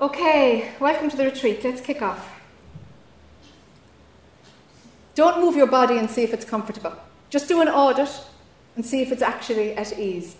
[0.00, 1.64] Okay, welcome to the retreat.
[1.64, 2.40] Let's kick off.
[5.16, 6.94] Don't move your body and see if it's comfortable.
[7.30, 8.08] Just do an audit
[8.76, 10.36] and see if it's actually at ease.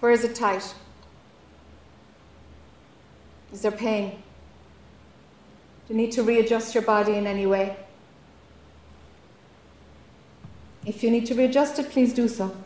[0.00, 0.74] Where is it tight?
[3.52, 4.12] Is there pain?
[5.86, 7.76] Do you need to readjust your body in any way?
[10.86, 12.56] If you need to readjust it, please do so.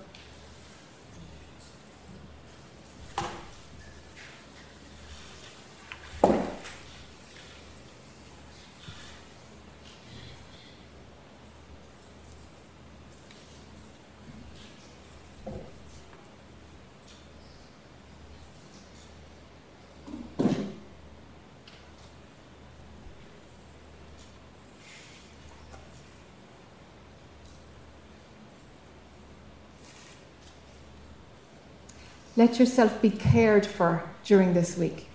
[32.36, 35.08] Let yourself be cared for during this week.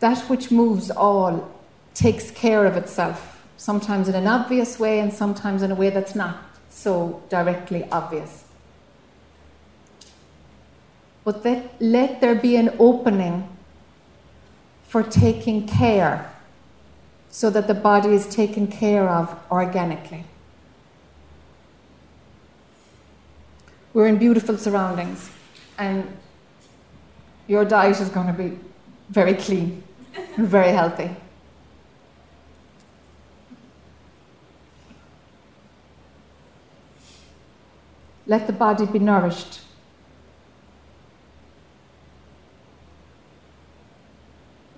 [0.00, 1.50] That which moves all
[1.94, 6.14] takes care of itself, sometimes in an obvious way and sometimes in a way that's
[6.14, 6.38] not
[6.70, 8.44] so directly obvious.
[11.24, 13.48] But that, let there be an opening
[14.88, 16.32] for taking care
[17.28, 20.24] so that the body is taken care of organically.
[23.92, 25.30] We're in beautiful surroundings,
[25.76, 26.16] and
[27.48, 28.56] your diet is going to be
[29.08, 29.82] very clean
[30.36, 31.10] and very healthy.
[38.28, 39.60] Let the body be nourished.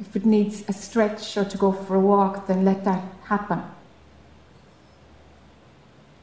[0.01, 3.63] If it needs a stretch or to go for a walk, then let that happen.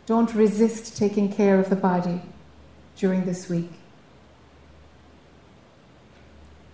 [0.07, 2.23] Don't resist taking care of the body
[2.99, 3.71] during this week.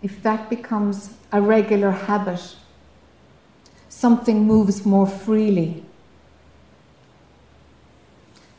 [0.02, 2.56] If that becomes a regular habit,
[3.90, 5.85] something moves more freely.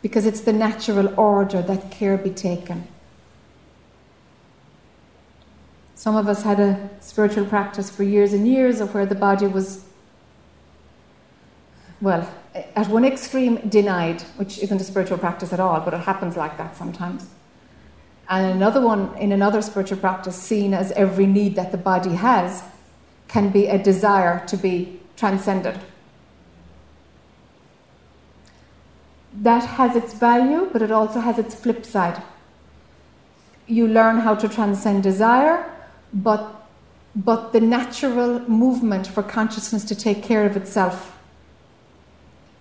[0.00, 2.86] Because it's the natural order that care be taken.
[5.96, 9.46] Some of us had a spiritual practice for years and years of where the body
[9.46, 9.84] was,
[12.00, 16.36] well, at one extreme denied, which isn't a spiritual practice at all, but it happens
[16.36, 17.26] like that sometimes
[18.28, 22.62] and another one in another spiritual practice seen as every need that the body has
[23.28, 25.78] can be a desire to be transcended.
[29.32, 32.22] That has its value, but it also has its flip side.
[33.66, 35.70] You learn how to transcend desire,
[36.12, 36.66] but,
[37.14, 41.16] but the natural movement for consciousness to take care of itself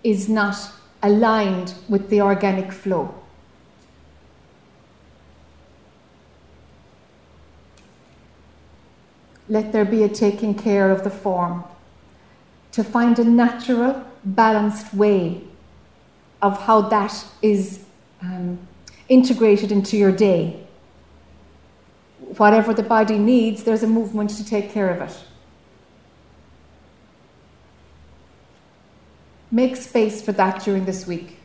[0.03, 0.55] is not
[1.01, 3.13] aligned with the organic flow.
[9.47, 11.63] Let there be a taking care of the form.
[12.73, 15.41] To find a natural, balanced way
[16.41, 17.85] of how that is
[18.21, 18.59] um,
[19.07, 20.61] integrated into your day.
[22.37, 25.23] Whatever the body needs, there's a movement to take care of it.
[29.51, 31.39] Make space for that during this week.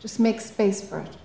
[0.00, 1.16] Just make space for it.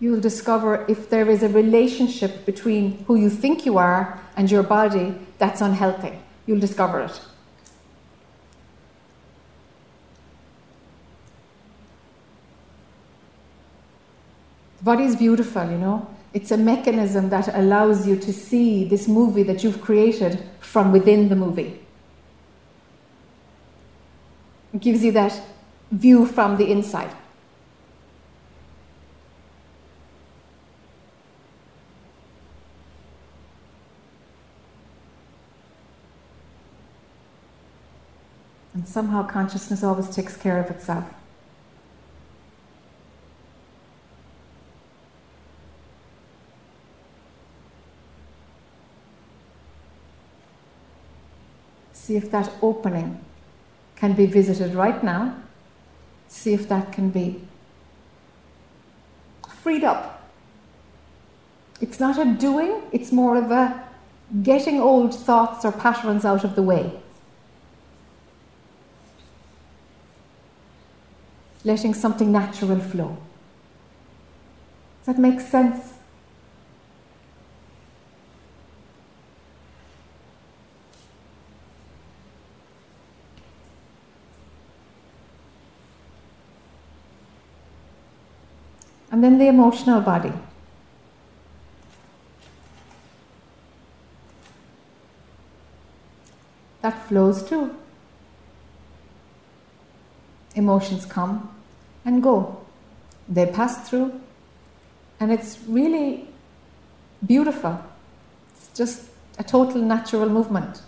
[0.00, 4.62] You'll discover if there is a relationship between who you think you are and your
[4.62, 6.12] body that's unhealthy.
[6.46, 7.20] You'll discover it.
[14.78, 16.08] The body is beautiful, you know.
[16.32, 21.30] It's a mechanism that allows you to see this movie that you've created from within
[21.30, 21.80] the movie.
[24.74, 25.40] It gives you that
[25.90, 27.10] view from the inside.
[38.86, 41.04] Somehow consciousness always takes care of itself.
[51.92, 53.24] See if that opening
[53.96, 55.34] can be visited right now.
[56.28, 57.42] See if that can be
[59.62, 60.30] freed up.
[61.80, 63.82] It's not a doing, it's more of a
[64.44, 67.00] getting old thoughts or patterns out of the way.
[71.66, 73.16] letting something natural flow.
[75.04, 75.94] Does that make sense?
[89.10, 90.32] And then the emotional body.
[96.82, 97.74] That flows too.
[100.54, 101.55] Emotions come,
[102.06, 102.64] and go,
[103.28, 104.18] they pass through,
[105.20, 106.28] and it's really
[107.26, 107.78] beautiful.
[108.54, 110.80] It's just a total natural movement.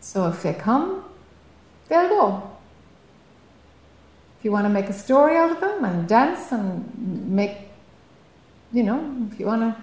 [0.00, 1.04] So if they come,
[1.88, 2.50] they'll go.
[4.38, 7.56] If you want to make a story out of them and dance and make,
[8.72, 9.82] you know, if you want to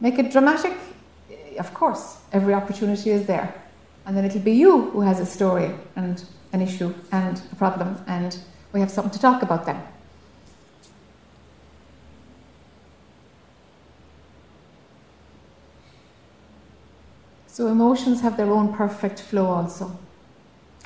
[0.00, 0.76] make it dramatic,
[1.58, 3.54] of course, every opportunity is there.
[4.04, 6.22] And then it'll be you who has a story and
[6.54, 8.38] an issue and a problem, and
[8.72, 9.82] we have something to talk about then.
[17.48, 19.98] So emotions have their own perfect flow also.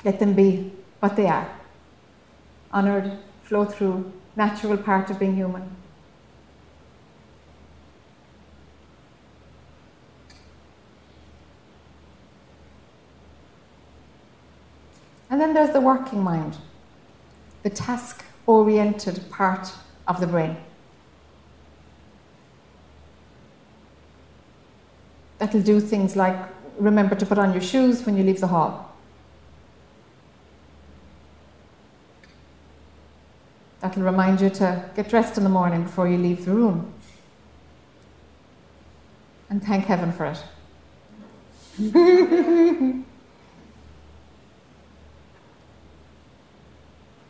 [0.03, 0.71] Let them be
[1.01, 1.47] what they are.
[2.71, 3.11] Honored,
[3.43, 5.78] flow through, natural part of being human.
[15.29, 16.57] And then there's the working mind,
[17.63, 19.71] the task oriented part
[20.07, 20.57] of the brain.
[25.37, 26.37] That'll do things like
[26.79, 28.95] remember to put on your shoes when you leave the hall.
[33.81, 36.93] That'll remind you to get dressed in the morning before you leave the room.
[39.49, 40.43] And thank heaven for it.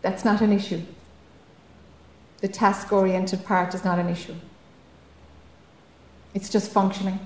[0.01, 0.81] That's not an issue.
[2.41, 4.35] The task oriented part is not an issue.
[6.33, 7.19] It's just functioning.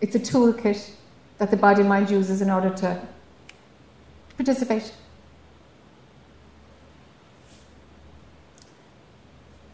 [0.00, 0.90] It's a toolkit
[1.38, 3.00] that the body mind uses in order to
[4.36, 4.92] participate.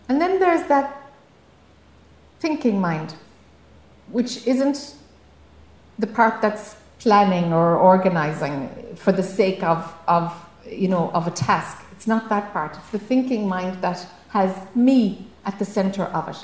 [0.08, 1.10] And then there's that
[2.40, 3.14] thinking mind,
[4.10, 4.94] which isn't
[5.98, 10.32] the part that's planning or organizing for the sake of, of,
[10.66, 11.83] you know, of a task.
[12.04, 12.76] It's not that part.
[12.76, 16.36] It's the thinking mind that has me at the center of it,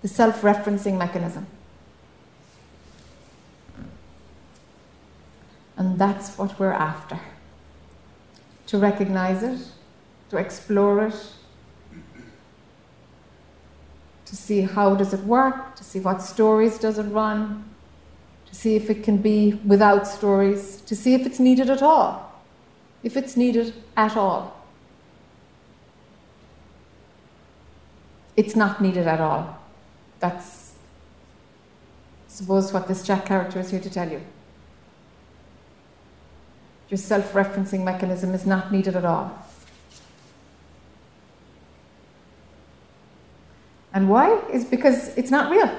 [0.00, 1.46] the self referencing mechanism.
[5.76, 7.20] And that's what we're after.
[8.68, 9.60] To recognize it,
[10.30, 11.32] to explore it,
[14.24, 17.68] to see how does it work, to see what stories does it run,
[18.46, 22.27] to see if it can be without stories, to see if it's needed at all.
[23.02, 24.56] If it's needed at all.
[28.36, 29.58] It's not needed at all.
[30.20, 30.74] That's,
[32.28, 34.20] I suppose, what this Jack character is here to tell you.
[36.88, 39.36] Your self referencing mechanism is not needed at all.
[43.92, 44.40] And why?
[44.52, 45.70] Is because it's not real.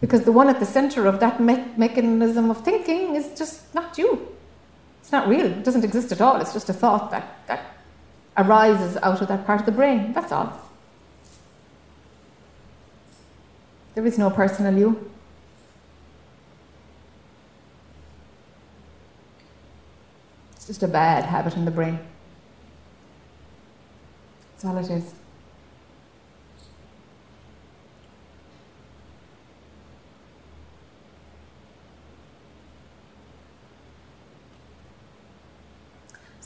[0.00, 3.98] Because the one at the center of that me- mechanism of thinking is just not
[3.98, 4.37] you.
[5.08, 5.46] It's not real.
[5.46, 6.38] It doesn't exist at all.
[6.38, 7.78] It's just a thought that, that
[8.36, 10.12] arises out of that part of the brain.
[10.12, 10.60] That's all.
[13.94, 15.10] There is no personal you.
[20.56, 21.98] It's just a bad habit in the brain.
[24.52, 25.14] That's all it is.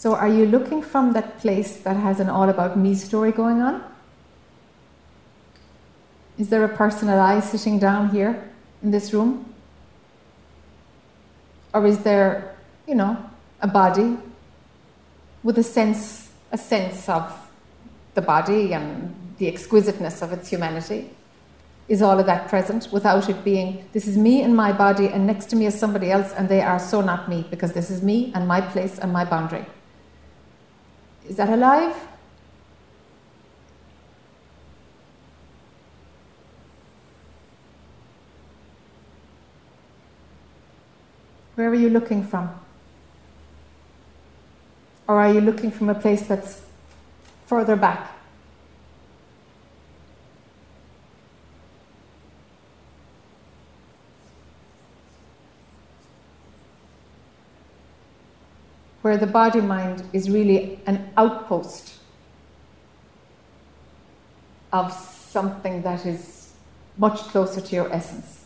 [0.03, 3.63] So, are you looking from that place that has an all about me story going
[3.63, 3.85] on?
[6.37, 8.51] Is there a personal I sitting down here
[8.83, 9.55] in this room?
[11.73, 12.57] Or is there,
[12.89, 13.17] you know,
[13.61, 14.19] a body
[15.45, 17.33] with a sense, a sense of
[18.15, 21.11] the body and the exquisiteness of its humanity.
[21.87, 25.29] Is all of that present without it being, this is me and my body, and
[25.29, 28.03] next to me is somebody else, and they are so not me, because this is
[28.03, 29.65] me and my place and my boundary.
[31.33, 31.97] Is that alive?
[41.55, 42.51] Where are you looking from?
[45.09, 46.61] Or are you looking from a place that's
[47.47, 48.11] further back?
[59.03, 61.95] Where the body mind is really an outpost
[64.73, 66.53] of something that is
[66.97, 68.43] much closer to your essence.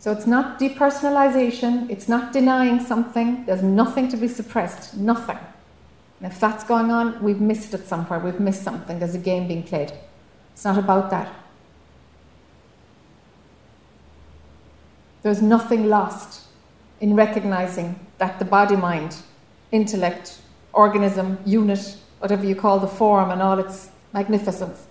[0.00, 5.38] So it's not depersonalization, it's not denying something, there's nothing to be suppressed, nothing.
[6.20, 9.48] And if that's going on, we've missed it somewhere, we've missed something, there's a game
[9.48, 9.92] being played.
[10.52, 11.32] It's not about that.
[15.22, 16.46] There's nothing lost
[17.00, 19.16] in recognizing that the body mind,
[19.72, 20.38] intellect,
[20.72, 24.86] organism, unit, whatever you call the form and all its magnificence,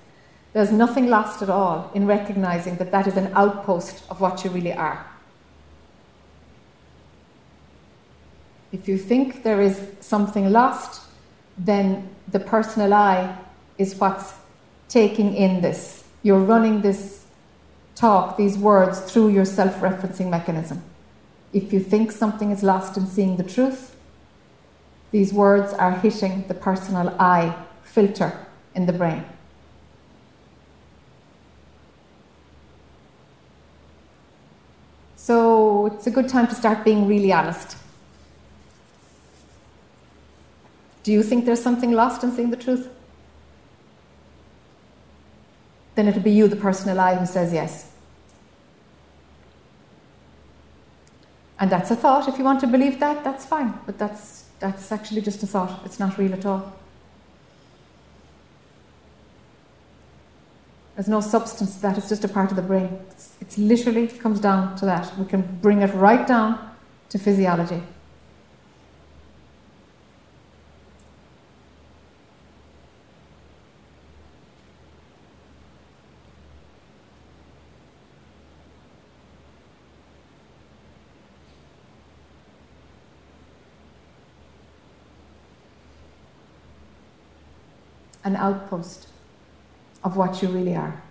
[0.53, 4.49] there's nothing lost at all in recognizing that that is an outpost of what you
[4.49, 5.05] really are.
[8.71, 11.01] If you think there is something lost,
[11.57, 13.37] then the personal I
[13.77, 14.33] is what's
[14.89, 16.03] taking in this.
[16.23, 17.26] You're running this
[17.97, 20.83] talk, these words, through your self referencing mechanism.
[21.51, 23.95] If you think something is lost in seeing the truth,
[25.11, 29.23] these words are hitting the personal I filter in the brain.
[35.15, 37.77] So it's a good time to start being really honest.
[41.03, 42.89] Do you think there's something lost in seeing the truth?
[45.95, 47.86] Then it'll be you, the personal I, who says yes.
[51.59, 52.27] And that's a thought.
[52.27, 53.73] If you want to believe that, that's fine.
[53.85, 55.81] But that's, that's actually just a thought.
[55.85, 56.73] It's not real at all.
[60.95, 62.99] There's no substance to that, it's just a part of the brain.
[63.11, 65.15] It's, it's literally comes down to that.
[65.19, 66.71] We can bring it right down
[67.09, 67.83] to physiology.
[88.27, 89.07] An outpost
[90.03, 91.01] of what you really are.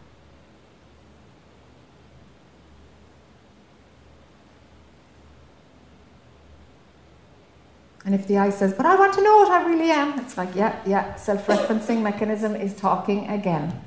[8.05, 10.37] And if the I says, but I want to know what I really am, it's
[10.37, 13.83] like, yeah, yeah, self referencing mechanism is talking again.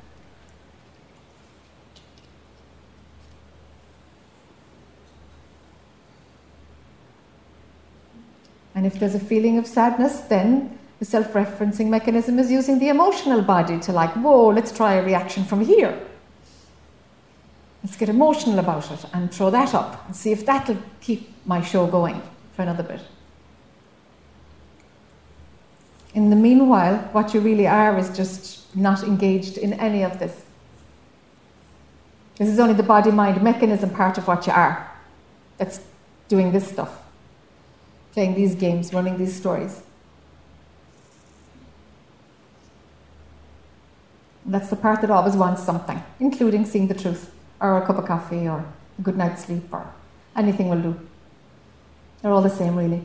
[8.74, 12.90] And if there's a feeling of sadness, then the self referencing mechanism is using the
[12.90, 15.98] emotional body to, like, whoa, let's try a reaction from here.
[17.82, 21.62] Let's get emotional about it and throw that up and see if that'll keep my
[21.62, 22.22] show going
[22.54, 23.00] for another bit.
[26.14, 30.44] In the meanwhile, what you really are is just not engaged in any of this.
[32.36, 34.92] This is only the body mind mechanism part of what you are
[35.58, 35.80] that's
[36.28, 37.04] doing this stuff,
[38.14, 39.82] playing these games, running these stories.
[44.50, 48.06] That's the part that always wants something, including seeing the truth, or a cup of
[48.08, 48.66] coffee, or
[48.98, 49.86] a good night's sleep, or
[50.36, 51.00] anything will do.
[52.22, 53.04] They're all the same, really.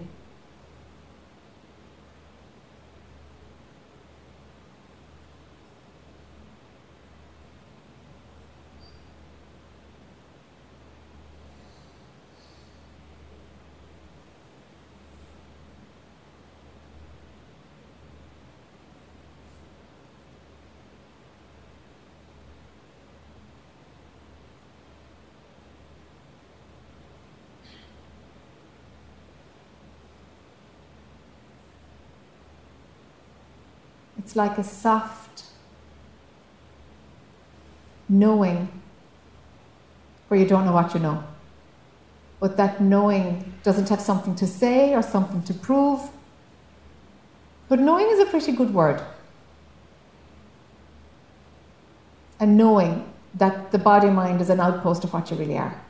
[34.35, 35.45] Like a soft
[38.09, 38.69] knowing
[40.29, 41.23] where you don't know what you know.
[42.41, 46.01] But that knowing doesn't have something to say or something to prove.
[47.69, 49.01] But knowing is a pretty good word.
[52.41, 55.81] And knowing that the body mind is an outpost of what you really are.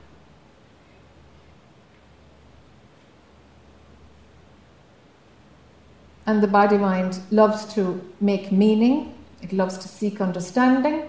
[6.27, 11.05] And the body mind loves to make meaning, it loves to seek understanding,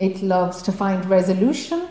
[0.00, 1.88] it loves to find resolution.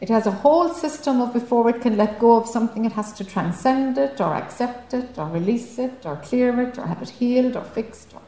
[0.00, 3.12] It has a whole system of before it can let go of something, it has
[3.14, 7.10] to transcend it, or accept it, or release it, or clear it, or have it
[7.10, 8.14] healed, or fixed.
[8.14, 8.22] Or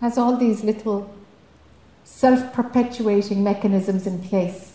[0.00, 1.14] has all these little
[2.02, 4.73] self perpetuating mechanisms in place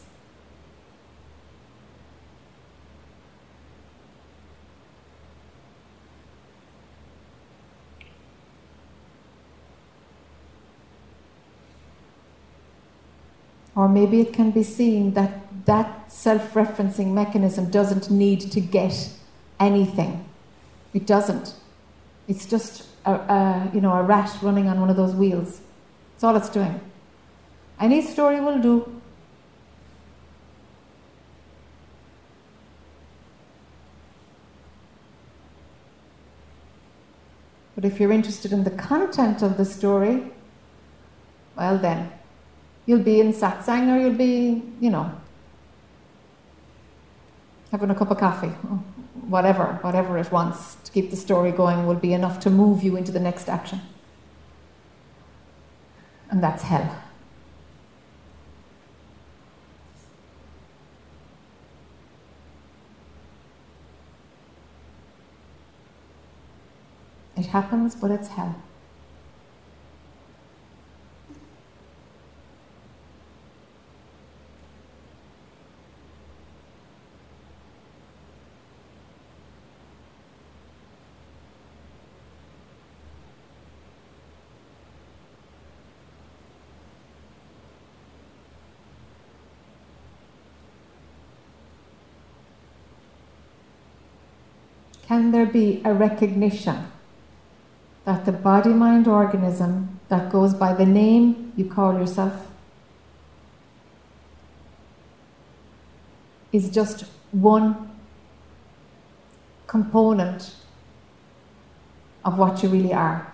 [13.79, 15.31] Or maybe it can be seen that
[15.65, 19.09] that self referencing mechanism doesn't need to get
[19.57, 20.25] anything.
[20.93, 21.53] It doesn't.
[22.27, 25.61] It's just a, a, you know, a rat running on one of those wheels.
[26.11, 26.77] That's all it's doing.
[27.79, 29.01] Any story will do.
[37.75, 40.33] But if you're interested in the content of the story,
[41.55, 42.11] well then,
[42.89, 45.11] you'll be in satsang or you'll be, you know,
[47.71, 48.47] having a cup of coffee,
[49.27, 52.95] whatever, whatever it wants to keep the story going will be enough to move you
[52.95, 53.79] into the next action.
[56.31, 57.03] And that's hell.
[67.37, 68.55] It happens, but it's hell.
[95.09, 96.91] Can there be a recognition
[98.05, 102.45] that the body mind organism that goes by the name you call yourself
[106.51, 107.89] is just one
[109.65, 110.53] component
[112.23, 113.33] of what you really are?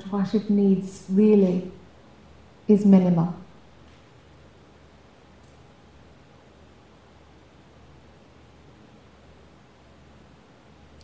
[0.00, 1.70] And what it needs really
[2.68, 3.34] is minimal.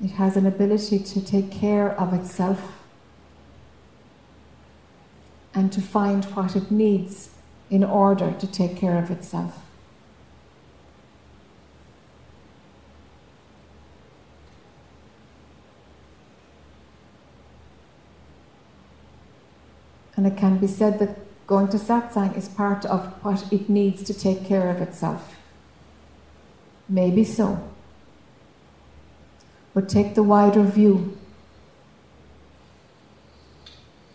[0.03, 2.61] It has an ability to take care of itself
[5.55, 7.31] and to find what it needs
[7.71, 9.66] in order to take care of itself.
[20.27, 24.03] And it can be said that going to satsang is part of what it needs
[24.03, 25.37] to take care of itself.
[26.89, 27.63] Maybe so.
[29.73, 31.17] But take the wider view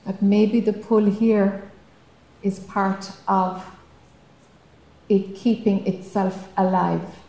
[0.06, 1.72] that maybe the pull here
[2.44, 3.64] is part of
[5.08, 7.20] it keeping itself alive.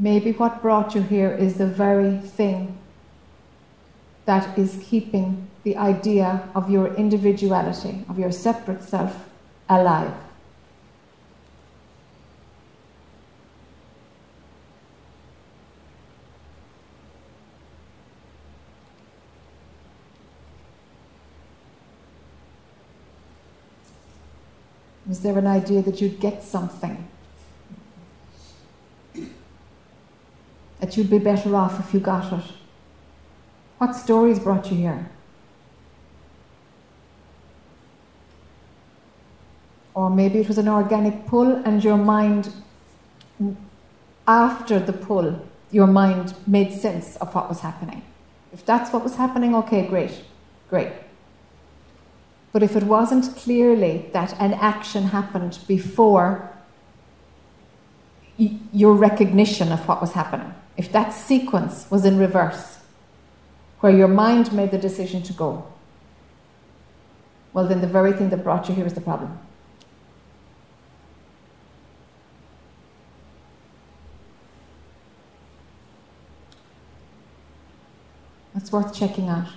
[0.00, 2.76] Maybe what brought you here is the very thing
[4.24, 9.28] that is keeping the idea of your individuality, of your separate self,
[9.68, 10.12] alive.
[25.06, 27.06] Was there an idea that you'd get something?
[30.80, 32.44] That you'd be better off if you got it?
[33.78, 35.10] What stories brought you here?
[39.94, 42.50] Or maybe it was an organic pull, and your mind,
[44.26, 48.02] after the pull, your mind made sense of what was happening.
[48.52, 50.24] If that's what was happening, okay, great,
[50.68, 50.92] great.
[52.52, 56.50] But if it wasn't clearly that an action happened before
[58.36, 62.80] your recognition of what was happening, if that sequence was in reverse,
[63.80, 65.66] where your mind made the decision to go,
[67.52, 69.38] well, then the very thing that brought you here is the problem.
[78.62, 79.48] That's worth checking out.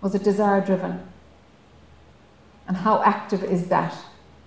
[0.00, 1.00] Was it desire driven?
[2.66, 3.96] And how active is that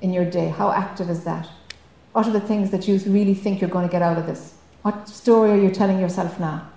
[0.02, 0.50] in your day?
[0.50, 1.48] How active is that?
[2.12, 4.56] What are the things that you really think you're going to get out of this?
[4.82, 6.70] What story are you telling yourself now?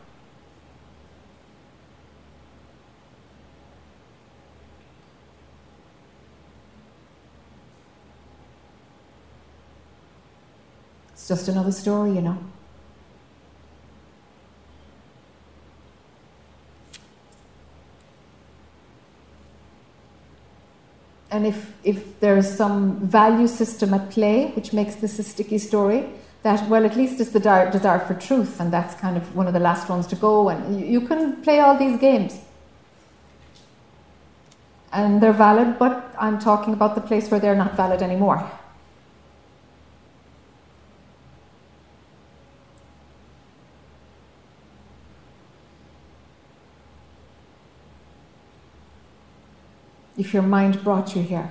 [11.12, 12.38] It's just another story, you know.
[21.32, 26.04] And if, if there's some value system at play which makes this a sticky story,
[26.42, 29.54] that, well, at least it's the desire for truth, and that's kind of one of
[29.54, 30.48] the last ones to go.
[30.48, 32.38] And you, you can play all these games.
[34.92, 38.50] And they're valid, but I'm talking about the place where they're not valid anymore.
[50.22, 51.50] If your mind brought you here?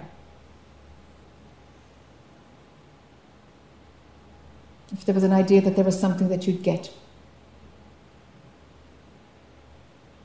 [4.94, 6.90] If there was an idea that there was something that you'd get?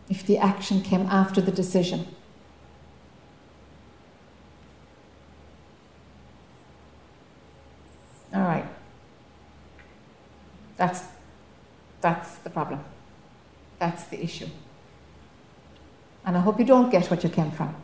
[0.08, 2.06] If the action came after the decision?
[8.32, 8.68] All right.
[10.76, 11.02] That's,
[12.00, 12.78] that's the problem.
[13.80, 14.50] That's the issue.
[16.24, 17.74] And I hope you don't get what you came from.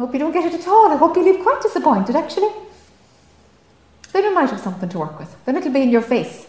[0.00, 0.90] Hope you don't get it at all.
[0.90, 2.48] I hope you leave quite disappointed, actually.
[4.14, 5.36] Then you might have something to work with.
[5.44, 6.46] Then it'll be in your face.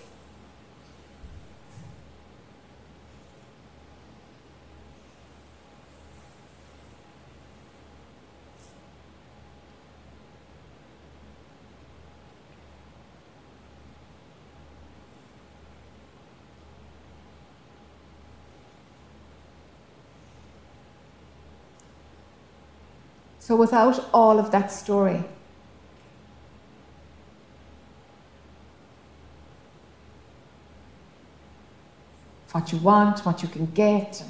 [23.42, 25.24] So, without all of that story,
[32.52, 34.30] what you want, what you can get, and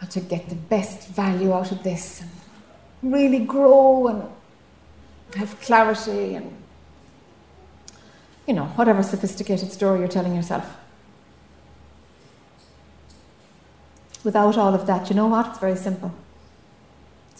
[0.00, 2.20] how to get the best value out of this,
[3.00, 4.28] and really grow and
[5.36, 6.52] have clarity, and
[8.44, 10.66] you know, whatever sophisticated story you're telling yourself.
[14.24, 15.46] Without all of that, you know what?
[15.46, 16.12] It's very simple.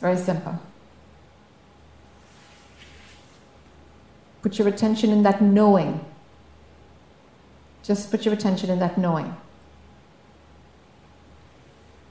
[0.01, 0.59] It's very simple.
[4.41, 6.03] Put your attention in that knowing.
[7.83, 9.37] Just put your attention in that knowing.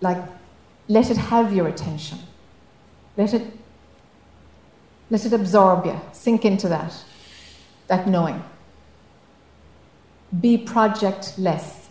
[0.02, 0.24] Like,
[0.88, 2.20] let it have your attention.
[3.18, 3.42] Let it,
[5.10, 6.00] let it absorb you.
[6.12, 6.94] Sink into that,
[7.88, 8.44] that knowing.
[10.40, 11.88] Be projectless.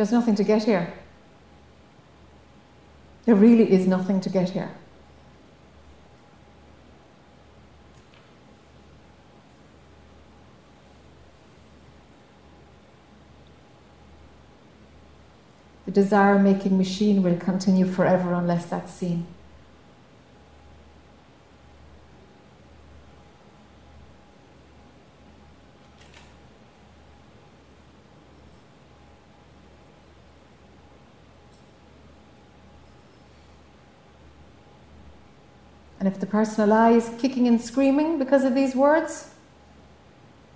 [0.00, 0.94] There's nothing to get here.
[3.26, 4.70] There really is nothing to get here.
[15.84, 19.26] The desire making machine will continue forever unless that's seen.
[36.20, 39.30] The personal I is kicking and screaming because of these words,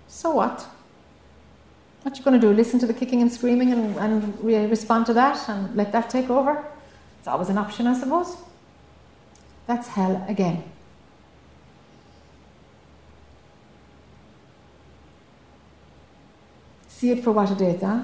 [0.07, 0.65] so what?
[2.03, 2.53] What you going to do?
[2.53, 6.09] Listen to the kicking and screaming and, and re- respond to that and let that
[6.09, 6.63] take over?
[7.19, 8.37] It's always an option, I suppose.
[9.65, 10.63] That's hell again.
[16.87, 18.03] See it for what it is, huh?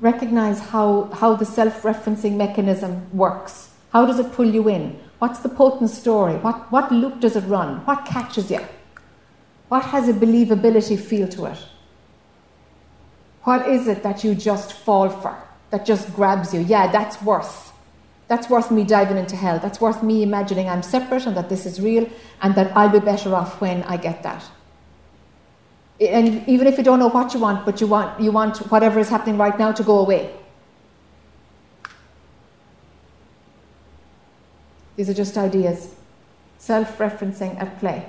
[0.00, 3.70] Recognize how, how the self referencing mechanism works.
[3.92, 4.98] How does it pull you in?
[5.20, 6.36] What's the potent story?
[6.36, 7.84] What, what loop does it run?
[7.84, 8.60] What catches you?
[9.68, 11.58] What has a believability feel to it?
[13.44, 15.36] What is it that you just fall for?
[15.70, 16.60] That just grabs you?
[16.60, 17.70] Yeah, that's worth.
[18.28, 19.58] That's worth me diving into hell.
[19.58, 22.08] That's worth me imagining I'm separate and that this is real
[22.40, 24.42] and that I'll be better off when I get that.
[26.00, 28.98] And even if you don't know what you want, but you want, you want whatever
[28.98, 30.34] is happening right now to go away.
[35.00, 35.94] These are just ideas,
[36.58, 38.04] self referencing at play.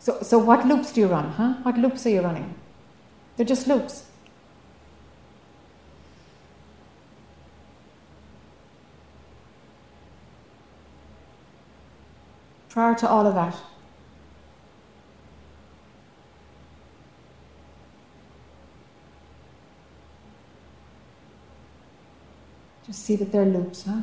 [0.00, 1.54] So, so, what loops do you run, huh?
[1.62, 2.52] What loops are you running?
[3.36, 4.04] They're just loops.
[12.70, 13.54] Prior to all of that,
[22.84, 24.00] just see that they're loops, huh?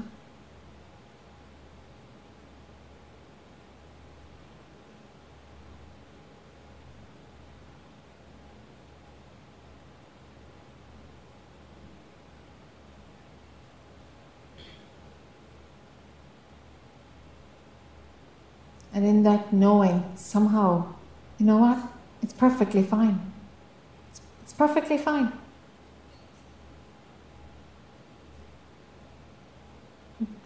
[18.94, 20.94] And in that knowing, somehow,
[21.38, 21.78] you know what?
[22.22, 23.32] It's perfectly fine.
[24.10, 25.32] It's, it's perfectly fine.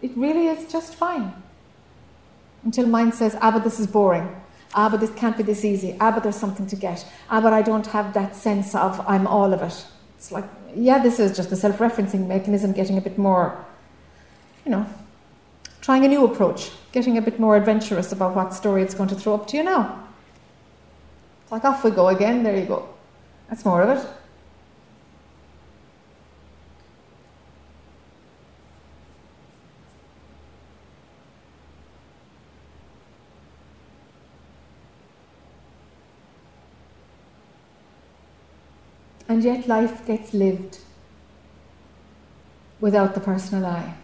[0.00, 1.32] It really is just fine.
[2.62, 4.28] Until mind says, ah, but this is boring.
[4.74, 5.96] Ah, but this can't be this easy.
[6.00, 7.04] Ah, but there's something to get.
[7.30, 9.86] Ah, but I don't have that sense of I'm all of it.
[10.16, 13.64] It's like, yeah, this is just a self referencing mechanism getting a bit more,
[14.64, 14.86] you know,
[15.86, 19.14] trying a new approach, getting a bit more adventurous about what story it's going to
[19.14, 20.04] throw up to you now.
[21.44, 22.88] It's like off we go again, there you go.
[23.48, 24.04] That's more of it.
[39.28, 40.80] And yet life gets lived
[42.80, 43.94] without the personal I.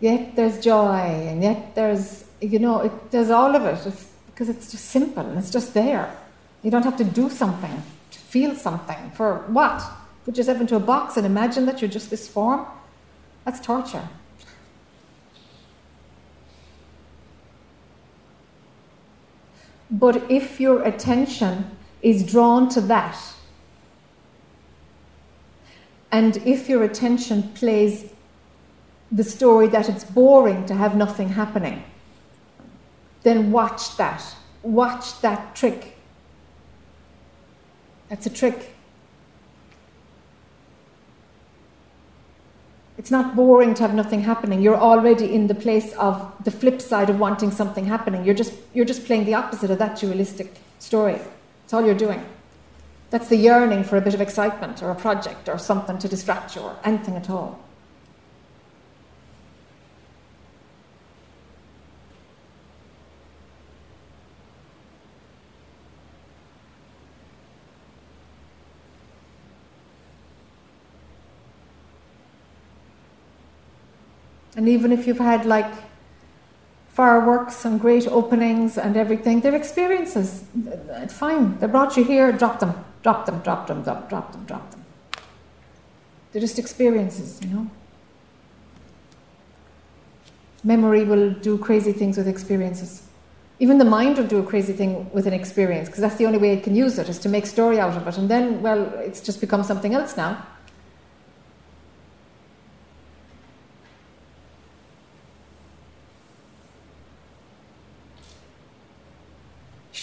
[0.00, 4.48] Yet there's joy, and yet there's, you know, it, there's all of it it's, because
[4.48, 6.16] it's just simple and it's just there.
[6.62, 9.10] You don't have to do something to feel something.
[9.14, 9.82] For what?
[10.24, 12.66] Put yourself into a box and imagine that you're just this form?
[13.44, 14.08] That's torture.
[19.90, 23.18] But if your attention is drawn to that,
[26.12, 28.12] and if your attention plays
[29.10, 31.82] the story that it's boring to have nothing happening,
[33.22, 34.22] then watch that.
[34.62, 35.96] Watch that trick.
[38.08, 38.74] That's a trick.
[42.96, 44.60] It's not boring to have nothing happening.
[44.60, 48.24] You're already in the place of the flip side of wanting something happening.
[48.24, 51.12] You're just, you're just playing the opposite of that dualistic story.
[51.12, 52.24] That's all you're doing.
[53.10, 56.56] That's the yearning for a bit of excitement or a project or something to distract
[56.56, 57.60] you or anything at all.
[74.58, 75.72] And even if you've had like
[76.88, 80.42] fireworks and great openings and everything, they're experiences.
[81.10, 81.60] Fine.
[81.60, 84.84] They brought you here, drop them, drop them, drop them, drop, drop them, drop them.
[86.32, 87.70] They're just experiences, you know.
[90.64, 93.04] Memory will do crazy things with experiences.
[93.60, 96.38] Even the mind will do a crazy thing with an experience because that's the only
[96.38, 98.18] way it can use it is to make story out of it.
[98.18, 100.44] And then, well, it's just become something else now.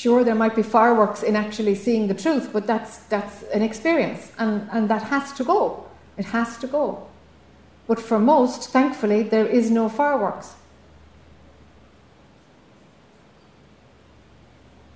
[0.05, 4.31] Sure there might be fireworks in actually seeing the truth, but that's that's an experience,
[4.37, 5.83] and and that has to go.
[6.15, 6.85] It has to go.
[7.87, 10.47] But for most, thankfully, there is no fireworks.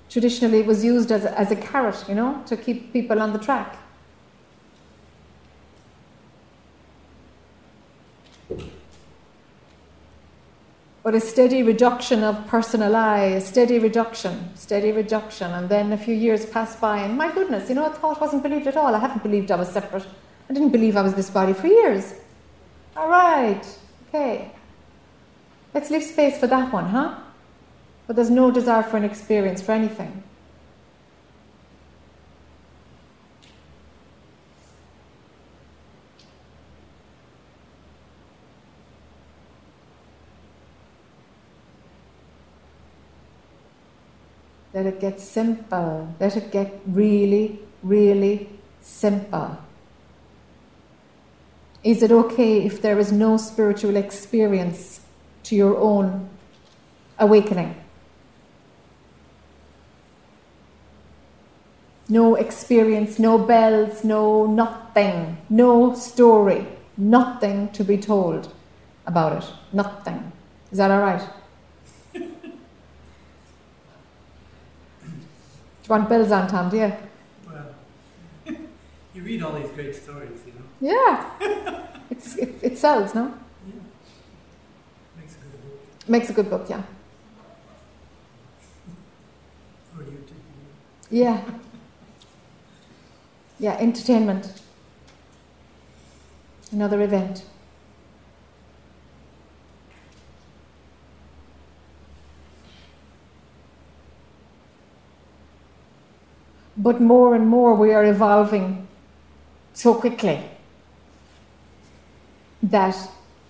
[0.10, 3.40] Traditionally, it was used as as a carrot, you know, to keep people on the
[3.40, 3.70] track.
[11.10, 15.50] But a steady reduction of personal I, a steady reduction, steady reduction.
[15.50, 18.44] And then a few years pass by, and my goodness, you know, I thought wasn't
[18.44, 18.94] believed at all.
[18.94, 20.06] I haven't believed I was separate.
[20.48, 22.14] I didn't believe I was this body for years.
[22.96, 23.66] All right,
[24.10, 24.52] okay.
[25.74, 27.16] Let's leave space for that one, huh?
[28.06, 30.22] But there's no desire for an experience, for anything.
[44.80, 46.16] Let it get simple.
[46.22, 48.48] Let it get really, really
[48.80, 49.58] simple.
[51.84, 55.02] Is it okay if there is no spiritual experience
[55.44, 56.30] to your own
[57.18, 57.76] awakening?
[62.08, 66.66] No experience, no bells, no nothing, no story,
[66.96, 68.54] nothing to be told
[69.06, 69.50] about it.
[69.74, 70.32] Nothing.
[70.72, 71.39] Is that all right?
[75.90, 76.94] You want bells on, Tom, do you?
[77.48, 77.66] Well,
[79.16, 80.62] you read all these great stories, you know.
[80.80, 81.32] Yeah.
[82.12, 83.34] it's, it, it sells, no?
[83.68, 83.74] Yeah.
[85.18, 86.10] Makes a good book.
[86.10, 86.84] Makes a good book, yeah.
[89.98, 90.36] Or YouTube.
[91.10, 91.42] Yeah.
[93.58, 94.62] Yeah, entertainment.
[96.72, 97.44] Another event.
[106.80, 108.88] But more and more we are evolving
[109.74, 110.42] so quickly
[112.64, 112.96] that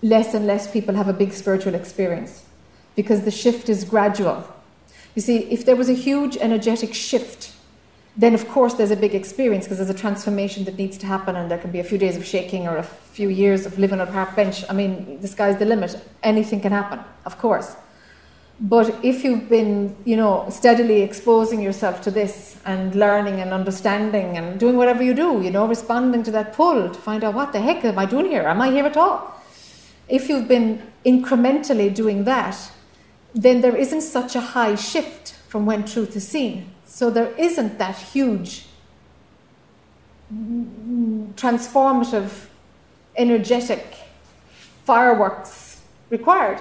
[0.02, 2.44] less and less people have a big spiritual experience
[2.96, 4.44] because the shift is gradual.
[5.14, 7.52] You see, if there was a huge energetic shift,
[8.16, 11.36] then of course there's a big experience because there's a transformation that needs to happen
[11.36, 14.00] and there can be a few days of shaking or a few years of living
[14.00, 14.64] on a park bench.
[14.68, 15.96] I mean, the sky's the limit.
[16.24, 17.76] Anything can happen, of course.
[18.62, 24.36] But if you've been, you know, steadily exposing yourself to this and learning and understanding
[24.36, 27.52] and doing whatever you do, you know, responding to that pull to find out what
[27.52, 28.42] the heck am I doing here?
[28.42, 29.40] Am I here at all?
[30.08, 32.70] If you've been incrementally doing that,
[33.34, 36.70] then there isn't such a high shift from when truth is seen.
[36.84, 38.66] So there isn't that huge
[41.36, 42.46] transformative,
[43.16, 43.96] energetic
[44.84, 46.60] fireworks required.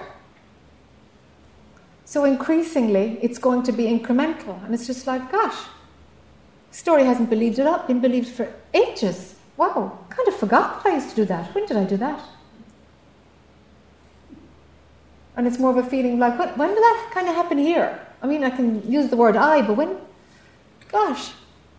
[2.09, 4.65] So increasingly, it's going to be incremental.
[4.65, 5.55] And it's just like, gosh,
[6.71, 9.35] Story hasn't believed it up, been believed for ages.
[9.57, 11.53] Wow, kind of forgot that I used to do that.
[11.53, 12.19] When did I do that?
[15.37, 18.03] And it's more of a feeling like, when, when did that kind of happen here?
[18.23, 19.95] I mean, I can use the word I, but when,
[20.91, 21.29] gosh,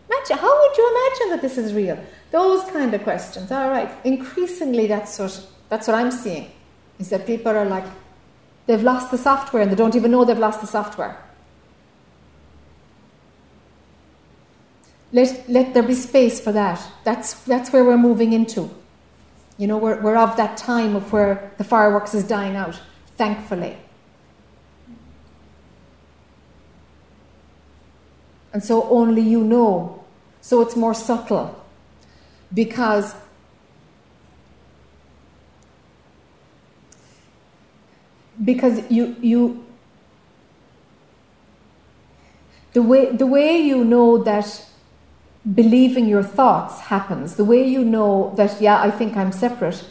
[0.07, 1.99] imagine, how would you imagine that this is real?
[2.31, 3.51] Those kind of questions.
[3.51, 6.49] All right, increasingly that's what, that's what I'm seeing,
[6.99, 7.83] is that people are like,
[8.65, 11.17] they've lost the software and they don't even know they've lost the software.
[15.13, 16.81] Let, let there be space for that.
[17.03, 18.69] That's, that's where we're moving into.
[19.57, 22.79] You know, we're, we're of that time of where the fireworks is dying out,
[23.17, 23.77] thankfully.
[28.53, 30.03] And so only you know.
[30.41, 31.63] So it's more subtle.
[32.53, 33.15] Because
[38.43, 39.65] because you you
[42.73, 44.65] the way the way you know that
[45.55, 49.83] believing your thoughts happens, the way you know that, yeah, I think I'm separate,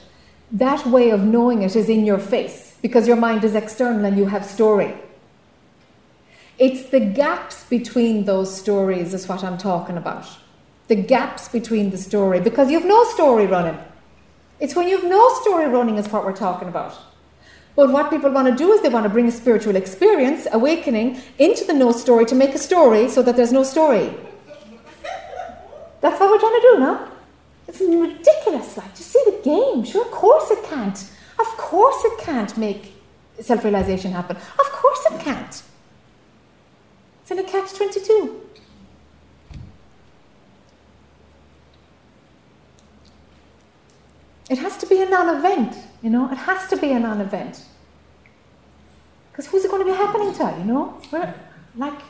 [0.53, 4.17] that way of knowing it is in your face because your mind is external and
[4.17, 4.95] you have story.
[6.59, 10.27] It's the gaps between those stories, is what I'm talking about.
[10.89, 13.79] The gaps between the story because you've no story running.
[14.61, 16.97] It's when you've no story running, is what we're talking about.
[17.81, 21.19] But what people want to do is they want to bring a spiritual experience, awakening,
[21.39, 24.15] into the no story to make a story so that there's no story.
[26.03, 27.11] That's what we're trying to do now.
[27.67, 28.77] It's ridiculous.
[28.77, 29.85] Like, you see the game?
[29.85, 31.11] Sure, of course it can't.
[31.39, 32.93] Of course it can't make
[33.41, 34.37] self realization happen.
[34.37, 35.63] Of course it can't.
[37.23, 38.43] It's in a catch 22.
[44.51, 46.31] It has to be a non event, you know?
[46.31, 47.65] It has to be a non event.
[49.31, 51.01] Because who's it going to be happening to, you know?
[51.13, 51.35] We're,
[51.77, 52.01] like,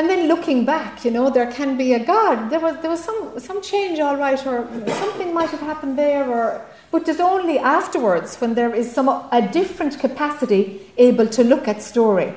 [0.00, 2.48] and then looking back, you know, there can be a God.
[2.48, 6.26] There was there was some some change, all right, or something might have happened there,
[6.26, 11.68] or but it's only afterwards when there is some a different capacity able to look
[11.68, 12.32] at story.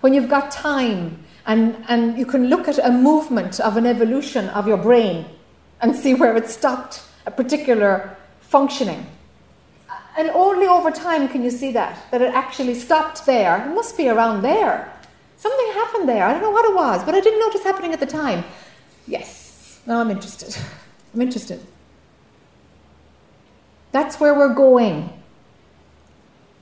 [0.00, 4.48] When you've got time and and you can look at a movement of an evolution
[4.48, 5.26] of your brain
[5.80, 9.06] and see where it stopped a particular functioning.
[10.16, 13.66] And only over time can you see that, that it actually stopped there.
[13.66, 14.92] It must be around there.
[15.36, 16.24] Something happened there.
[16.24, 18.44] I don't know what it was, but I didn't notice happening at the time.
[19.06, 20.56] Yes, now I'm interested.
[21.14, 21.60] I'm interested.
[23.92, 25.12] That's where we're going.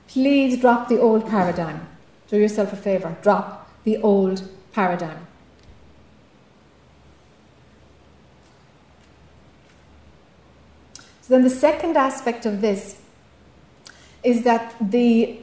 [0.07, 1.87] Please drop the old paradigm.
[2.27, 3.15] Do yourself a favor.
[3.21, 5.27] Drop the old paradigm.
[11.21, 12.99] So then the second aspect of this
[14.23, 15.37] is that the,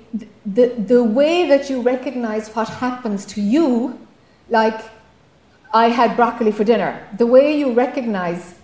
[0.47, 3.99] the, the way that you recognize what happens to you,
[4.49, 4.81] like
[5.73, 8.57] I had broccoli for dinner, the way you recognize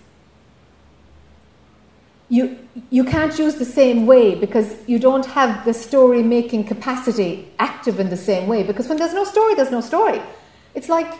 [2.28, 2.58] you,
[2.90, 8.00] you can't use the same way because you don't have the story making capacity active
[8.00, 8.64] in the same way.
[8.64, 10.20] Because when there's no story, there's no story.
[10.74, 11.12] It's like,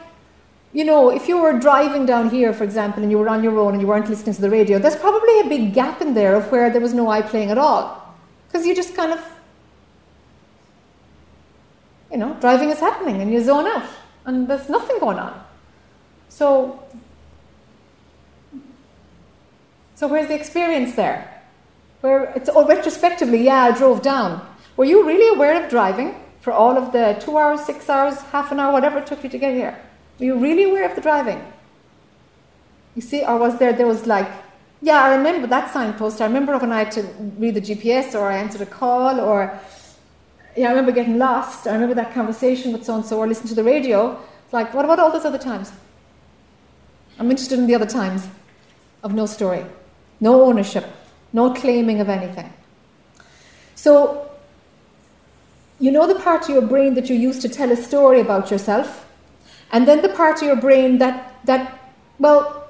[0.73, 3.59] you know, if you were driving down here, for example, and you were on your
[3.59, 6.35] own and you weren't listening to the radio, there's probably a big gap in there
[6.35, 8.06] of where there was no I playing at all.
[8.47, 9.21] Because you just kind of,
[12.11, 13.89] you know, driving is happening and you zone out
[14.27, 15.43] and there's nothing going on.
[16.29, 16.83] So,
[19.95, 21.43] so where's the experience there?
[22.01, 24.47] Where it's all retrospectively, yeah, I drove down.
[24.77, 28.53] Were you really aware of driving for all of the two hours, six hours, half
[28.53, 29.79] an hour, whatever it took you to get here?
[30.19, 31.41] Were you really aware of the driving?
[32.95, 34.31] You see, or was there there was like
[34.87, 36.21] yeah, I remember that signpost.
[36.21, 37.03] I remember when I had to
[37.39, 39.59] read the GPS or I answered a call or
[40.57, 41.67] yeah, I remember getting lost.
[41.67, 44.13] I remember that conversation with so and so or listening to the radio.
[44.45, 45.73] It's like, what about all those other times?
[47.19, 48.29] I'm interested in the other times
[49.03, 49.67] of no story,
[50.21, 50.87] no ownership,
[51.33, 52.53] no claiming of anything.
[53.75, 54.31] So,
[55.81, 58.53] you know the part of your brain that you use to tell a story about
[58.53, 59.05] yourself,
[59.73, 62.69] and then the part of your brain that, that well,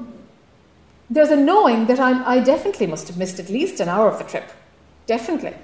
[1.09, 4.19] there's a knowing that I'm, I definitely must have missed at least an hour of
[4.19, 4.51] the trip.
[5.07, 5.55] Definitely.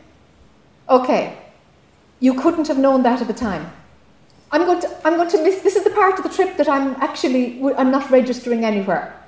[0.88, 1.36] Okay,
[2.20, 3.72] you couldn't have known that at the time.
[4.52, 6.68] I'm going to, I'm going to miss, this is the part of the trip that
[6.68, 9.18] I'm actually, I'm not registering anywhere.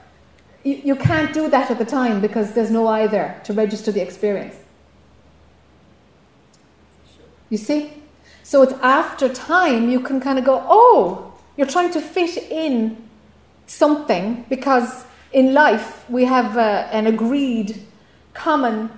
[0.63, 3.91] You, you can't do that at the time because there's no I there to register
[3.91, 4.55] the experience.
[7.49, 7.93] You see?
[8.43, 13.09] So it's after time you can kind of go, oh, you're trying to fit in
[13.67, 15.05] something because
[15.35, 17.83] in life we have uh, an agreed,
[18.33, 18.89] common,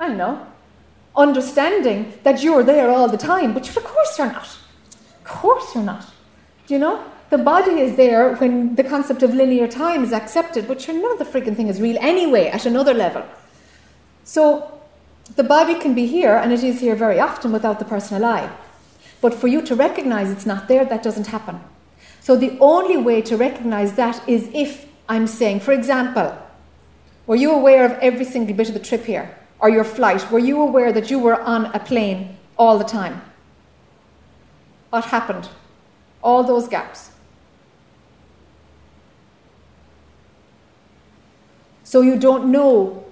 [0.00, 0.46] I don't know,
[1.14, 4.48] understanding that you're there all the time, but of course you're not.
[5.18, 6.06] Of course you're not.
[6.66, 7.04] Do you know?
[7.28, 11.18] The body is there when the concept of linear time is accepted, but none of
[11.18, 13.22] the freaking thing is real anyway at another level.
[14.24, 14.80] So
[15.36, 18.50] the body can be here, and it is here very often without the personal I.
[19.20, 21.60] But for you to recognize it's not there, that doesn't happen.
[22.20, 26.36] So the only way to recognize that is if I'm saying, for example,
[27.26, 29.34] were you aware of every single bit of the trip here?
[29.60, 30.30] Or your flight?
[30.30, 33.22] Were you aware that you were on a plane all the time?
[34.90, 35.48] What happened?
[36.22, 37.10] All those gaps.
[41.84, 43.04] So you don't know,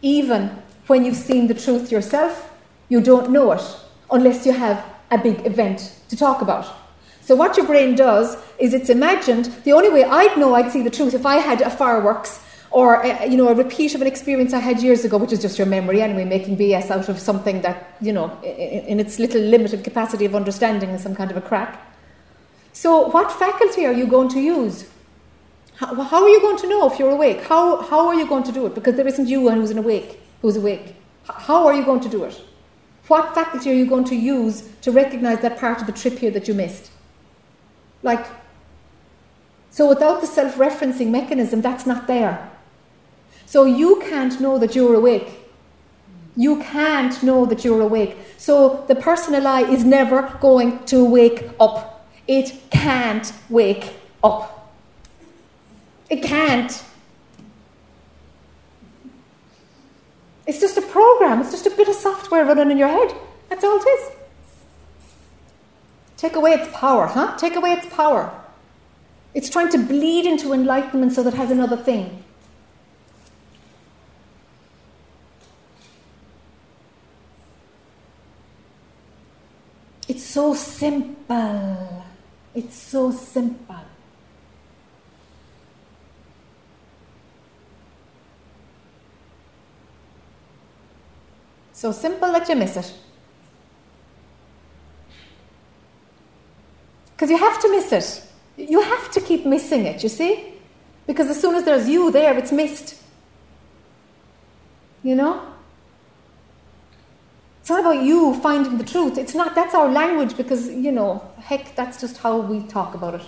[0.00, 2.52] even when you've seen the truth yourself,
[2.88, 3.62] you don't know it
[4.10, 6.79] unless you have a big event to talk about.
[7.30, 10.82] So what your brain does is it's imagined the only way I'd know I'd see
[10.82, 14.08] the truth if I had a fireworks or a, you know a repeat of an
[14.08, 17.20] experience I had years ago, which is just your memory anyway, making BS out of
[17.20, 21.30] something that you know in, in its little limited capacity of understanding is some kind
[21.30, 21.80] of a crack.
[22.72, 24.88] So what faculty are you going to use?
[25.76, 27.42] How, how, are you going to know if you're awake?
[27.42, 28.74] How, how are you going to do it?
[28.74, 30.96] Because there isn't you who's awake, who's awake.
[31.28, 32.42] How are you going to do it?
[33.06, 36.32] What faculty are you going to use to recognize that part of the trip here
[36.32, 36.90] that you missed?
[38.02, 38.26] Like,
[39.70, 42.50] so without the self referencing mechanism, that's not there.
[43.46, 45.40] So you can't know that you're awake.
[46.36, 48.16] You can't know that you're awake.
[48.36, 52.08] So the personal I is never going to wake up.
[52.26, 53.92] It can't wake
[54.22, 54.72] up.
[56.08, 56.84] It can't.
[60.46, 63.14] It's just a program, it's just a bit of software running in your head.
[63.48, 64.19] That's all it is.
[66.20, 67.34] Take away its power, huh?
[67.38, 68.30] Take away its power.
[69.32, 72.22] It's trying to bleed into enlightenment so that it has another thing.
[80.08, 82.04] It's so simple.
[82.54, 83.76] It's so simple.
[91.72, 92.92] So simple that you miss it.
[97.20, 98.24] Because you have to miss it.
[98.56, 100.54] You have to keep missing it, you see?
[101.06, 102.94] Because as soon as there's you there, it's missed.
[105.02, 105.42] You know?
[107.60, 109.18] It's not about you finding the truth.
[109.18, 113.16] It's not, that's our language because, you know, heck, that's just how we talk about
[113.16, 113.26] it.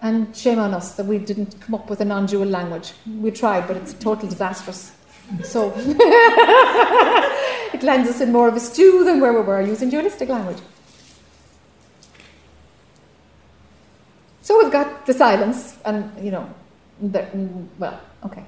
[0.00, 2.92] And shame on us that we didn't come up with a non dual language.
[3.18, 4.92] We tried, but it's totally disastrous.
[5.42, 5.72] So
[7.74, 10.58] it lands us in more of a stew than where we were using dualistic language.
[14.42, 16.52] So we've got the silence, and you know,
[17.00, 17.26] the,
[17.78, 18.44] well, okay.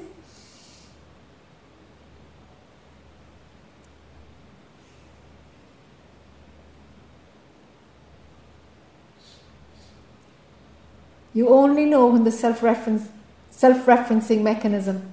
[11.34, 13.08] you only know when the self reference
[13.50, 15.12] self referencing mechanism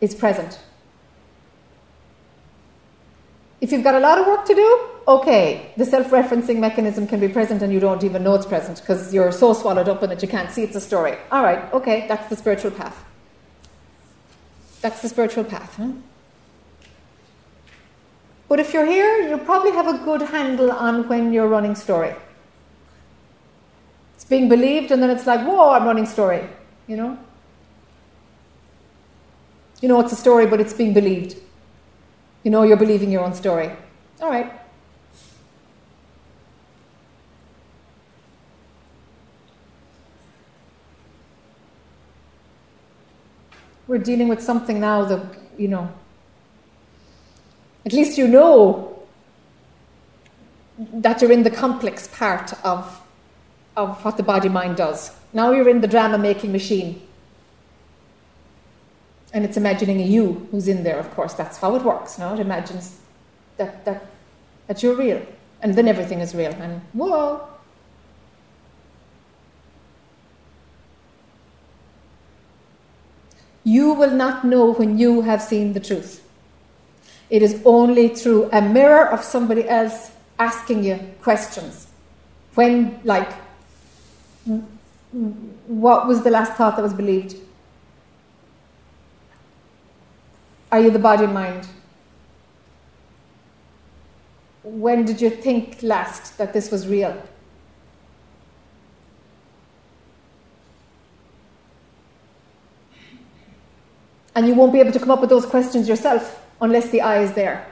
[0.00, 0.60] is present.
[3.60, 7.20] If you've got a lot of work to do, okay, the self referencing mechanism can
[7.20, 10.10] be present and you don't even know it's present because you're so swallowed up in
[10.10, 11.16] it you can't see it's a story.
[11.30, 13.04] All right, okay, that's the spiritual path.
[14.80, 15.76] That's the spiritual path.
[15.76, 15.92] Huh?
[18.48, 22.14] But if you're here, you probably have a good handle on when you're running story.
[24.14, 26.46] It's being believed, and then it's like, whoa, I'm running story,
[26.86, 27.18] you know?
[29.80, 31.36] You know it's a story, but it's being believed.
[32.44, 33.70] You know you're believing your own story.
[34.20, 34.61] All right.
[43.86, 45.24] We're dealing with something now that,
[45.58, 45.92] you know,
[47.84, 49.02] at least you know
[50.78, 53.00] that you're in the complex part of,
[53.76, 55.16] of what the body mind does.
[55.32, 57.02] Now you're in the drama making machine.
[59.32, 61.34] And it's imagining a you who's in there, of course.
[61.34, 62.18] That's how it works.
[62.18, 62.34] No?
[62.34, 62.98] It imagines
[63.56, 64.06] that, that,
[64.66, 65.24] that you're real.
[65.62, 66.52] And then everything is real.
[66.52, 67.48] And whoa.
[73.64, 76.22] You will not know when you have seen the truth.
[77.30, 81.86] It is only through a mirror of somebody else asking you questions.
[82.54, 83.32] When, like,
[85.66, 87.36] what was the last thought that was believed?
[90.70, 91.66] Are you the body mind?
[94.62, 97.20] When did you think last that this was real?
[104.34, 107.22] And you won't be able to come up with those questions yourself unless the I
[107.22, 107.66] is there.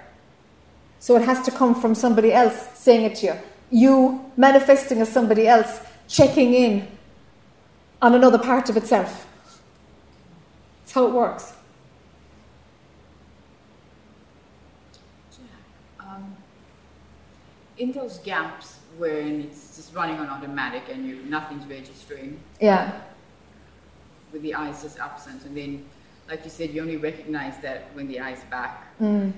[0.98, 3.34] So it has to come from somebody else saying it to you.
[3.70, 6.88] You manifesting as somebody else, checking in
[8.02, 9.26] on another part of itself.
[10.80, 11.54] That's how it works.
[16.00, 16.36] Um,
[17.78, 22.40] in those gaps when it's just running on automatic and you nothing's registering.
[22.60, 23.00] Yeah.
[24.32, 25.84] With the I's just absent, and then,
[26.30, 29.32] like you said, you only recognize that when the I's back Mm.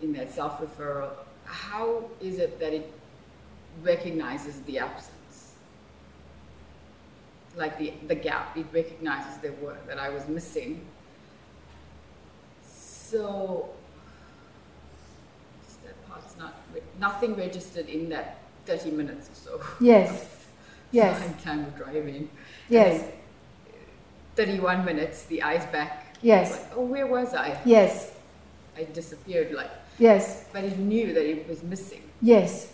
[0.00, 1.10] in that self referral.
[1.44, 2.92] How is it that it
[3.82, 5.54] recognizes the absence?
[7.56, 10.80] Like the, the gap, it recognizes the word that I was missing.
[12.62, 13.70] So,
[15.84, 16.54] that part's not,
[17.00, 19.60] nothing registered in that 30 minutes or so.
[19.80, 20.32] Yes.
[20.92, 21.18] Yes.
[21.18, 22.30] Time, time of driving.
[22.68, 23.04] Yes.
[24.36, 26.05] 31 minutes, the I's back.
[26.22, 26.52] Yes.
[26.52, 27.58] Like, oh, where was I?
[27.64, 28.12] Yes.
[28.76, 30.44] I disappeared, like, Yes.
[30.52, 32.02] but it knew that it was missing.
[32.20, 32.72] Yes.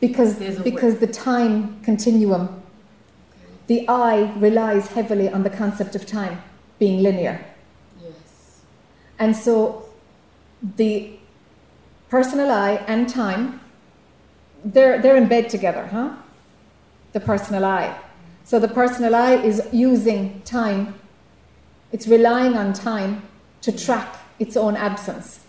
[0.00, 3.52] Because because the time continuum, Okay.
[3.66, 6.42] the I relies heavily on the concept of time
[6.78, 7.40] being linear.
[8.02, 8.60] Yes.
[9.18, 9.86] And so
[10.76, 11.10] the
[12.10, 13.60] personal I and time,
[14.64, 16.10] they're, they're in bed together, huh?
[17.12, 17.96] The personal I.
[18.44, 20.94] So the personal I is using time,
[21.96, 23.22] it's relying on time
[23.62, 25.40] to track its own absence.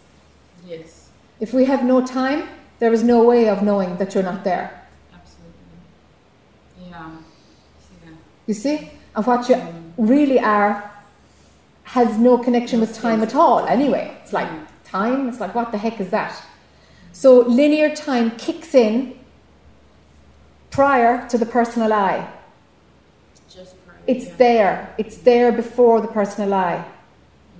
[0.65, 1.09] Yes.
[1.41, 2.47] If we have no time,
[2.79, 4.67] there is no way of knowing that you're not there.
[5.13, 5.77] Absolutely.
[6.89, 7.09] Yeah.
[7.85, 8.07] See.
[8.45, 8.91] You see?
[9.13, 9.91] And what you Mm.
[9.97, 10.89] really are
[11.83, 14.05] has no connection with time at all, anyway.
[14.23, 14.67] It's like Mm.
[14.85, 16.33] time, it's like, what the heck is that?
[17.11, 19.19] So linear time kicks in
[20.69, 22.15] prior to the personal I.
[24.07, 24.93] It's there.
[24.97, 26.83] It's there before the personal I.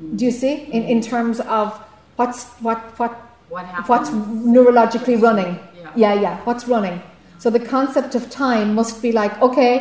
[0.02, 0.18] Mm.
[0.18, 0.54] Do you see?
[0.72, 1.78] In, in terms of
[2.16, 3.12] what's what what
[3.50, 4.10] What what's
[4.56, 5.54] neurologically running.
[5.56, 5.92] Yeah.
[5.96, 7.02] Yeah, yeah, what's running.
[7.40, 9.72] So the concept of time must be like, okay,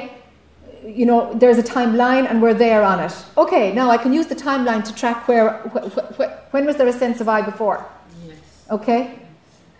[0.85, 3.14] you know, there's a timeline and we're there on it.
[3.37, 6.77] Okay, now I can use the timeline to track where, wh- wh- wh- when was
[6.77, 7.79] there a sense of I before?
[8.25, 8.37] Yes.
[8.71, 9.01] Okay?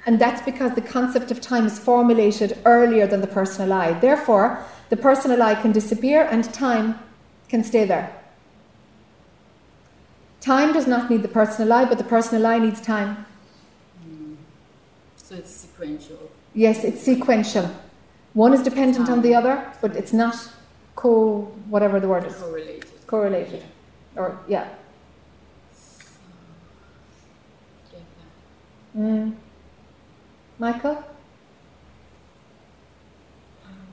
[0.07, 3.93] And that's because the concept of time is formulated earlier than the personal I.
[4.01, 4.47] Therefore,
[4.89, 6.99] the personal I can disappear and time
[7.49, 8.15] can stay there.
[10.41, 13.27] Time does not need the personal I, but the personal I needs time.
[14.09, 14.37] Mm.
[15.17, 16.31] So it's sequential.
[16.55, 17.69] Yes, it's sequential.
[18.35, 20.37] One is dependent on the other, but it's not
[20.95, 22.35] co whatever the word is.
[22.35, 23.07] Correlated.
[23.07, 23.65] Correlated.
[24.15, 24.69] Or yeah.
[27.91, 28.03] Get
[28.95, 29.01] that.
[29.01, 29.35] Mm.
[30.59, 31.05] Michael?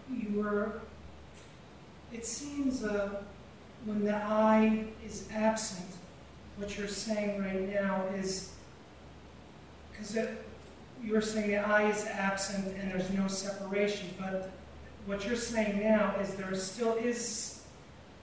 [0.09, 0.81] You were,
[2.23, 3.09] it seems uh,
[3.83, 5.85] when the I is absent,
[6.55, 8.53] what you're saying right now is,
[9.91, 10.17] because
[11.03, 14.51] you're saying the I is absent and there's no separation, but
[15.05, 17.65] what you're saying now is there still is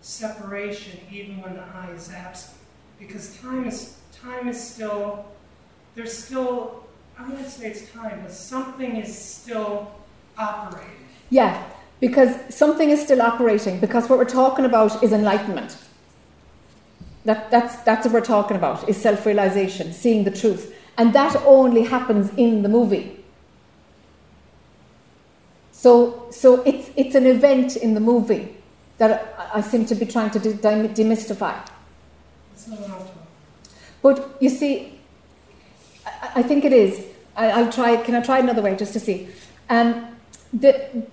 [0.01, 2.57] separation even when the I is absent.
[2.99, 5.27] Because time is, time is still,
[5.95, 6.87] there's still,
[7.19, 9.93] I wouldn't say it's time, but something is still
[10.39, 11.05] operating.
[11.29, 11.63] Yeah,
[12.01, 15.77] because something is still operating, because what we're talking about is enlightenment.
[17.27, 20.75] That, that's, that's what we're talking about, is self realization, seeing the truth.
[20.97, 23.23] And that only happens in the movie.
[25.73, 28.57] So, so it's, it's an event in the movie
[28.99, 31.59] that I, I seem to be trying to de- dem- demystify.
[32.51, 33.29] That's not what I'm talking about.
[34.03, 34.99] But you see,
[36.07, 37.07] I, I think it is.
[37.37, 37.97] I, I'll try.
[37.99, 39.29] Can I try another way just to see?
[39.69, 40.07] Um,
[40.53, 41.07] the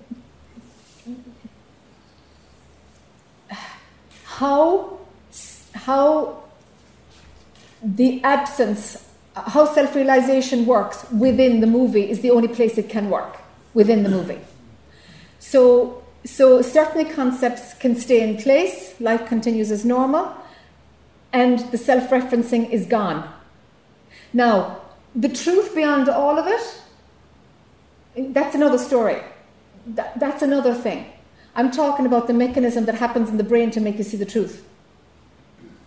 [4.38, 5.00] how
[5.74, 6.44] how
[7.84, 13.38] the absence, how self-realization works within the movie is the only place it can work
[13.74, 14.40] within the movie.
[15.40, 19.00] So so certainly concepts can stay in place.
[19.00, 20.36] Life continues as normal
[21.34, 23.28] and the self referencing is gone.
[24.34, 24.82] Now,
[25.16, 29.20] the truth beyond all of it, that's another story.
[29.88, 31.06] That, that's another thing.
[31.58, 34.26] I'm talking about the mechanism that happens in the brain to make you see the
[34.26, 34.64] truth.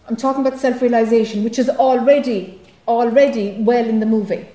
[0.08, 4.48] I'm talking about self realization, which is already, already well in the movie.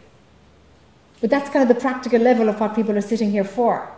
[1.22, 3.90] But that's kind of the practical level of what people are sitting here for.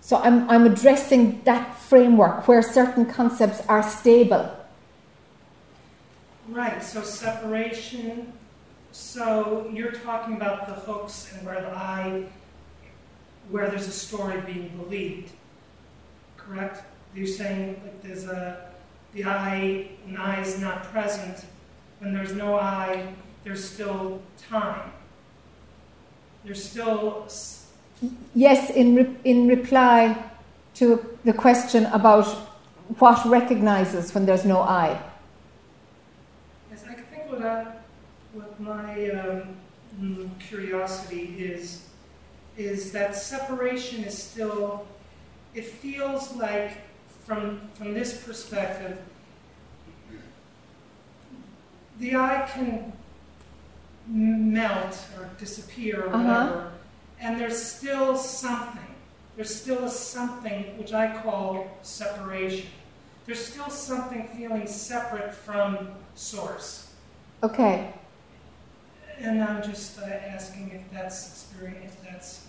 [0.00, 4.50] So I'm, I'm addressing that framework where certain concepts are stable.
[6.48, 8.32] Right, so separation,
[8.90, 12.26] so you're talking about the hooks and where the I,
[13.48, 15.30] where there's a story being believed,
[16.46, 16.82] correct?
[17.14, 18.70] You're saying like there's a,
[19.12, 21.44] the I, when I is not present,
[21.98, 23.12] when there's no I,
[23.44, 24.92] there's still time.
[26.44, 27.28] there's still
[28.34, 30.16] Yes, in, re- in reply
[30.74, 32.26] to the question about
[32.98, 35.00] what recognizes when there's no I.
[36.70, 37.66] Yes, I think what I,
[38.32, 39.56] what my um,
[40.00, 41.86] mm, curiosity is,
[42.56, 44.86] is that separation is still.
[45.54, 46.72] It feels like,
[47.26, 48.98] from from this perspective,
[51.98, 52.92] the I can
[54.06, 56.22] melt or disappear or Uh-huh.
[56.46, 56.72] whatever,
[57.20, 58.94] and there's still something.
[59.36, 62.68] There's still a something which I call separation.
[63.24, 66.88] There's still something feeling separate from source.
[67.42, 67.92] Okay,
[69.18, 72.46] And I'm just uh, asking if that's experience, if that's,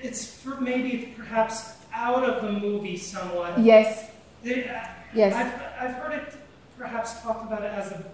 [0.00, 3.58] it's for maybe perhaps out of the movie somewhat.
[3.58, 4.10] yes,
[4.42, 4.84] The- uh,
[5.14, 6.34] yes, I've, I've heard it
[6.78, 8.04] perhaps talked about it as a,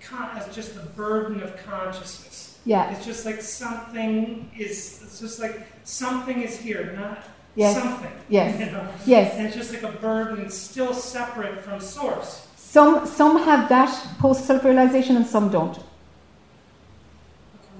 [0.00, 2.58] con- as just the burden of consciousness.
[2.64, 7.18] yeah, It's just like something is, it's just like something is here, not
[7.54, 7.80] Yes.
[7.80, 8.12] something.
[8.28, 8.60] Yes.
[8.60, 8.86] You know?
[9.06, 9.34] yes.
[9.34, 12.46] And it's just like a burden, still separate from source.
[12.56, 13.88] Some, some have that
[14.18, 15.70] post self realization and some don't.
[15.78, 15.84] Okay,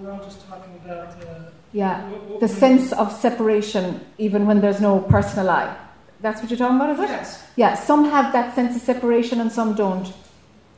[0.01, 2.11] We're all just talking about, uh, Yeah.
[2.41, 5.77] The sense of separation, even when there's no personal I.
[6.23, 7.11] That's what you're talking about, is it?
[7.11, 7.45] Yes.
[7.57, 10.11] Yeah, some have that sense of separation and some don't.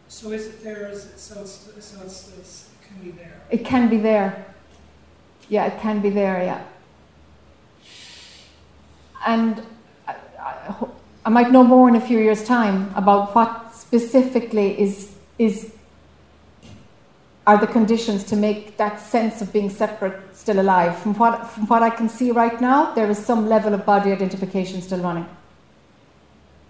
[0.08, 0.88] So is it there?
[0.88, 3.40] Is it, so it's so it's, it's it can be there.
[3.48, 4.44] It can be there.
[5.48, 6.64] Yeah, it can be there, yeah.
[9.24, 9.62] And
[10.08, 10.74] I, I,
[11.26, 15.74] I might know more in a few years' time about what specifically is, is
[17.48, 20.94] are the conditions to make that sense of being separate still alive.
[20.98, 24.12] From what, from what I can see right now, there is some level of body
[24.12, 25.26] identification still running.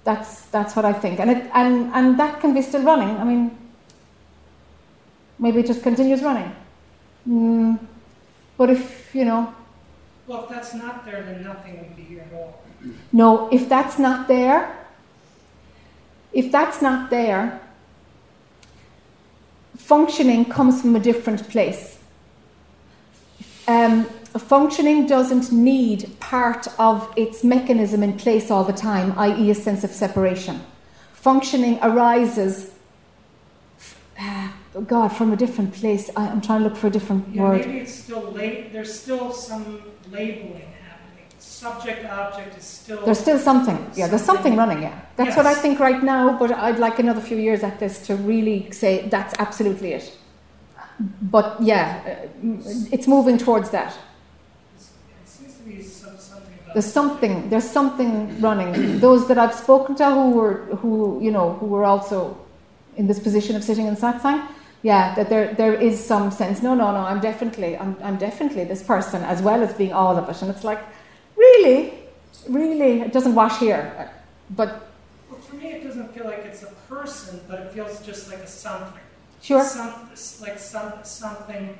[0.05, 1.19] That's, that's what I think.
[1.19, 3.17] And, it, and, and that can be still running.
[3.17, 3.59] I mean,
[5.41, 6.55] maybe it just continues running.
[7.29, 7.81] Mm,
[8.57, 9.53] but if, you know,
[10.29, 12.63] Well, if that's not there, then nothing would be here at all.
[13.13, 14.77] no, if that's not there,
[16.33, 17.61] if that's not there,
[19.79, 21.99] functioning comes from a different place.
[23.67, 24.05] Um,
[24.37, 29.85] functioning doesn't need part of its mechanism in place all the time, i.e., a sense
[29.85, 30.61] of separation.
[31.13, 32.73] Functioning arises,
[34.21, 34.49] uh,
[34.87, 36.11] God, from a different place.
[36.17, 37.67] I, I'm trying to look for a different Yeah, word.
[37.67, 38.73] maybe it's still late.
[38.73, 40.68] There's still some labeling.
[41.59, 43.05] Subject object is still.
[43.05, 43.79] There's still something.
[43.97, 44.57] Yeah, there's something Something.
[44.57, 44.83] running.
[44.83, 46.39] Yeah, that's what I think right now.
[46.39, 50.17] But I'd like another few years at this to really say that's absolutely it.
[51.21, 53.91] But yeah, uh, it's moving towards that.
[53.93, 56.75] It seems to be some, something about.
[56.75, 57.51] There's something.
[57.51, 59.01] There's something running.
[59.07, 62.39] Those that I've spoken to who were who you know who were also
[62.97, 64.47] in this position of sitting in satsang.
[64.83, 66.63] Yeah, that there there is some sense.
[66.63, 67.01] No, no, no.
[67.01, 70.41] I'm definitely I'm I'm definitely this person as well as being all of it.
[70.43, 70.79] And it's like,
[71.39, 71.93] really,
[72.49, 74.11] really, it doesn't wash here.
[74.51, 74.91] But
[75.31, 78.41] Well, for me, it doesn't feel like it's a person, but it feels just like
[78.41, 79.01] a something.
[79.43, 79.63] sure.
[79.65, 80.11] Some,
[80.41, 81.79] like some, something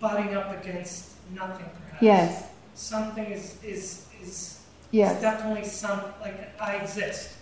[0.00, 2.02] butting up against nothing, perhaps.
[2.02, 2.48] Yes.
[2.74, 4.58] Something is is is.
[4.90, 5.20] Yes.
[5.20, 7.34] Definitely some like I exist.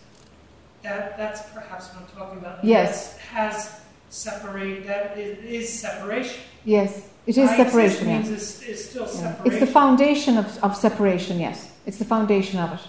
[0.82, 2.64] That that's perhaps what I'm talking about.
[2.64, 3.14] Yes.
[3.14, 3.80] That has
[4.10, 4.86] separate.
[4.86, 6.40] That is, is separation.
[6.64, 7.08] Yes.
[7.30, 8.08] It is separation.
[8.08, 8.18] Yeah.
[8.18, 9.46] means it's, it's still Yeah.
[9.46, 11.38] It's the foundation of, of separation.
[11.38, 11.70] Yes.
[11.86, 12.80] It's the foundation of it.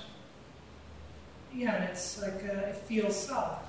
[1.53, 3.59] Yeah, and it's like uh, it feels solid.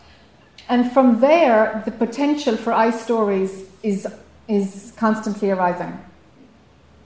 [0.70, 3.52] And from there, the potential for I stories
[3.82, 4.06] is
[4.48, 5.92] is constantly arising.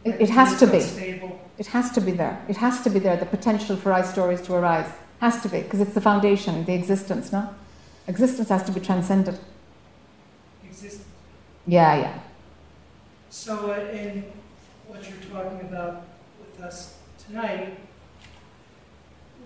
[0.05, 0.81] It, it has to be.
[0.81, 1.41] Stable.
[1.59, 2.37] It has to be there.
[2.49, 3.17] It has to be there.
[3.17, 4.91] The potential for I stories to arise
[5.21, 7.33] has to be because it's the foundation, the existence.
[7.33, 7.49] No,
[8.07, 9.37] existence has to be transcended.
[10.71, 11.09] Existence.
[11.67, 12.19] Yeah, yeah.
[13.31, 14.25] So uh, in
[14.87, 16.03] what you're talking about
[16.39, 16.97] with us
[17.27, 17.79] tonight,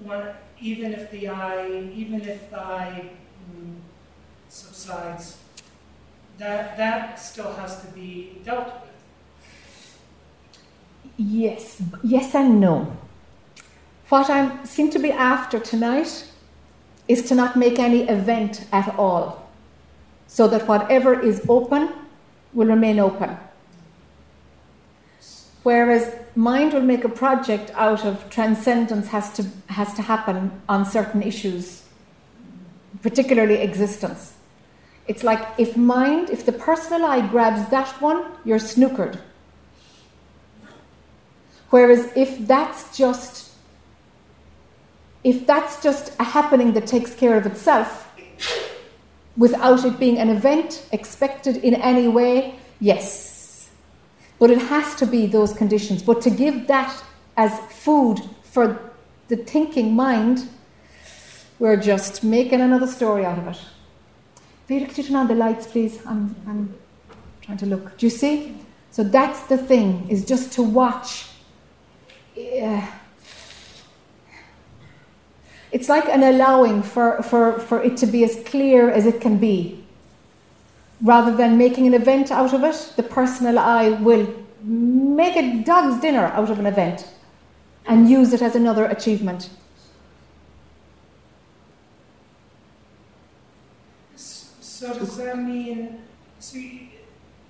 [0.03, 0.29] one,
[0.61, 3.11] even if the I, even if the I
[3.55, 3.77] mm,
[4.49, 5.39] subsides,
[6.39, 8.91] that that still has to be dealt with.
[11.17, 12.97] Yes, yes and no.
[14.09, 16.27] What I seem to be after tonight
[17.09, 19.51] is to not make any event at all,
[20.27, 21.91] so that whatever is open
[22.53, 23.37] will remain open.
[25.63, 30.87] Whereas mind will make a project out of transcendence has to has to happen on
[30.87, 31.85] certain issues,
[33.03, 34.35] particularly existence.
[35.07, 39.19] It's like if mind, if the personal I grabs that one, you're snookered.
[41.69, 43.51] Whereas if that's just
[45.23, 48.11] if that's just a happening that takes care of itself
[49.37, 53.30] without it being an event expected in any way, yes.
[54.41, 56.03] But it has to be those conditions.
[56.03, 57.05] But to give that
[57.37, 58.91] as food for
[59.29, 60.49] the thinking mind,
[61.61, 63.61] we're just making another story out of it.
[64.67, 66.05] Vera, could you turn on the lights, please?
[66.07, 66.75] I'm, I'm
[67.43, 67.97] trying to look.
[67.99, 68.57] Do you see?
[68.91, 71.27] So that's the thing, is just to watch.
[72.35, 72.91] Yeah.
[75.71, 79.37] It's like an allowing for, for, for it to be as clear as it can
[79.39, 79.80] be.
[81.03, 84.27] Rather than making an event out of it, the personal I will
[84.63, 87.09] make a dog's dinner out of an event
[87.87, 89.49] and use it as another achievement.
[94.17, 96.01] So does that mean,
[96.39, 96.59] so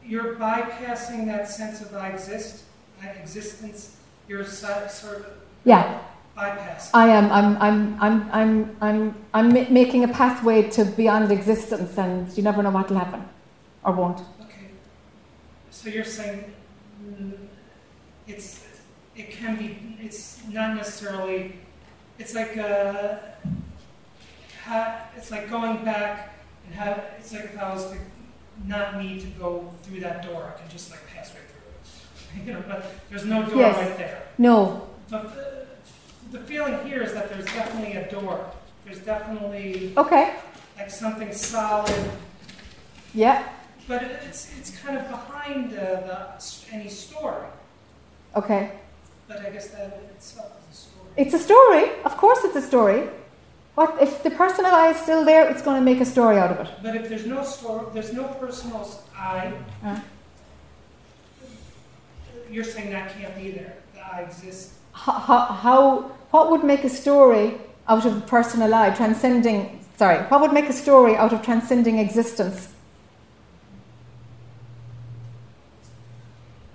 [0.04, 2.64] you're bypassing that sense of I exist,
[3.02, 3.96] I existence,
[4.28, 5.26] you're sort of
[5.64, 6.00] Yeah,
[6.36, 6.90] bypassing?
[6.94, 7.30] I am.
[7.30, 7.56] I'm.
[7.60, 7.96] I'm.
[8.00, 8.30] I'm.
[8.32, 8.76] I'm.
[8.80, 9.14] I'm.
[9.34, 13.22] I'm ma- making a pathway to beyond existence, and you never know what will happen,
[13.84, 14.20] or won't.
[14.42, 14.70] Okay.
[15.70, 16.52] So you're saying
[17.04, 17.32] mm,
[18.26, 18.64] it's,
[19.16, 21.56] it can be, it's not necessarily,
[22.18, 23.14] it's like, uh,
[24.64, 26.34] ha, it's like going back
[26.66, 27.96] and have, it's like if I was to
[28.66, 32.46] not need to go through that door, I can just like pass right through it.
[32.46, 33.76] You know, but there's no door Yes.
[33.76, 34.22] right there.
[34.38, 34.86] No.
[35.10, 35.66] But the,
[36.30, 38.50] the feeling here is that there's definitely a door.
[38.84, 40.34] There's definitely Okay.
[40.78, 41.92] like something solid
[43.14, 43.48] Yeah.
[43.90, 46.18] But it's, it's kind of behind uh, the,
[46.70, 47.44] any story.
[48.36, 48.70] Okay.
[49.26, 51.08] But I guess that in itself is a story.
[51.16, 51.84] It's a story.
[52.04, 53.08] Of course, it's a story.
[53.74, 55.50] What if the personal I is still there?
[55.50, 56.72] It's going to make a story out of it.
[56.84, 59.52] But if there's no story, there's no personal I.
[59.84, 59.98] Uh.
[62.48, 63.74] You're saying that can't be there.
[63.94, 64.78] The I exists.
[64.92, 66.00] How, how, how?
[66.30, 67.54] What would make a story
[67.88, 69.84] out of the personal I transcending?
[69.96, 70.18] Sorry.
[70.30, 72.68] What would make a story out of transcending existence?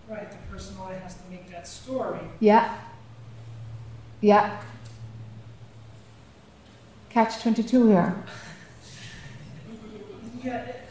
[0.08, 0.32] Right.
[0.32, 2.25] The personal I has to make that story.
[2.40, 2.78] Yeah.
[4.22, 4.62] Yeah.
[7.10, 8.16] Catch 22 here.
[10.44, 10.58] Yeah.
[10.66, 10.82] It,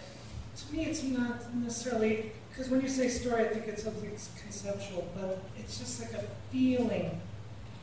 [0.56, 4.10] to me, it's not necessarily because when you say story, I think it's something
[4.42, 7.20] conceptual, but it's just like a feeling.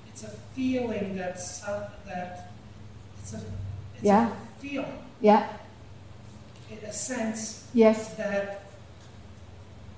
[0.07, 2.51] It's a feeling that's uh, that.
[3.20, 3.38] It's a.
[3.38, 4.32] It's Yeah.
[4.32, 4.97] A feeling.
[5.22, 5.47] Yeah.
[6.72, 8.16] in a sense Yes.
[8.16, 8.64] that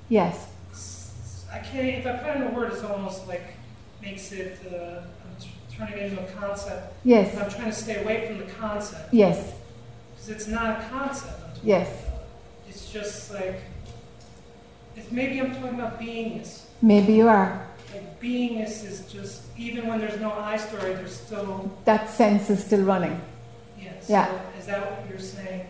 [0.10, 0.48] Yes.
[1.52, 3.53] I can't, if I put in a word, it's almost like
[4.04, 5.02] makes it, uh,
[5.76, 6.94] turning it into a concept.
[7.04, 7.36] Yes.
[7.38, 9.54] I'm trying to stay away from the concept Yes.
[10.12, 11.60] because it's not a concept.
[11.64, 11.88] Yes.
[12.08, 12.20] about.
[12.70, 13.62] It's just like,
[14.96, 16.64] it's, maybe I'm talking about beingness.
[16.82, 17.68] Maybe you are.
[17.94, 22.64] Like beingness is just, even when there's no I story, there's still, That sense is
[22.64, 23.20] still running.
[23.80, 24.06] yes.
[24.10, 24.28] Yeah.
[24.60, 25.68] is that what you're saying?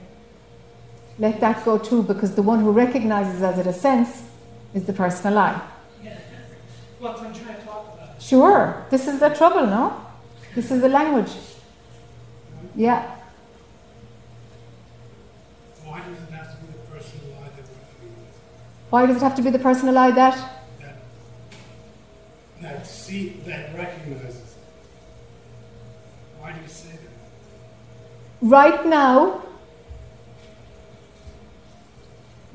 [1.20, 4.24] Let that go too, because the one who recognizes as it a sense
[4.74, 5.62] is the personal I.
[6.04, 6.18] Yeah.
[7.00, 7.73] What I'm trying to.
[8.34, 8.84] Sure.
[8.90, 9.96] This is the trouble, no?
[10.56, 11.30] This is the language.
[12.76, 13.16] Yeah.
[15.84, 17.66] Why does it have to be the personal I that
[18.90, 20.36] Why does it have to be the personal I that?
[20.82, 20.96] that
[22.64, 24.36] that see that recognizes?
[24.36, 24.58] it?
[26.40, 27.12] Why do you say that?
[28.42, 29.44] Right now,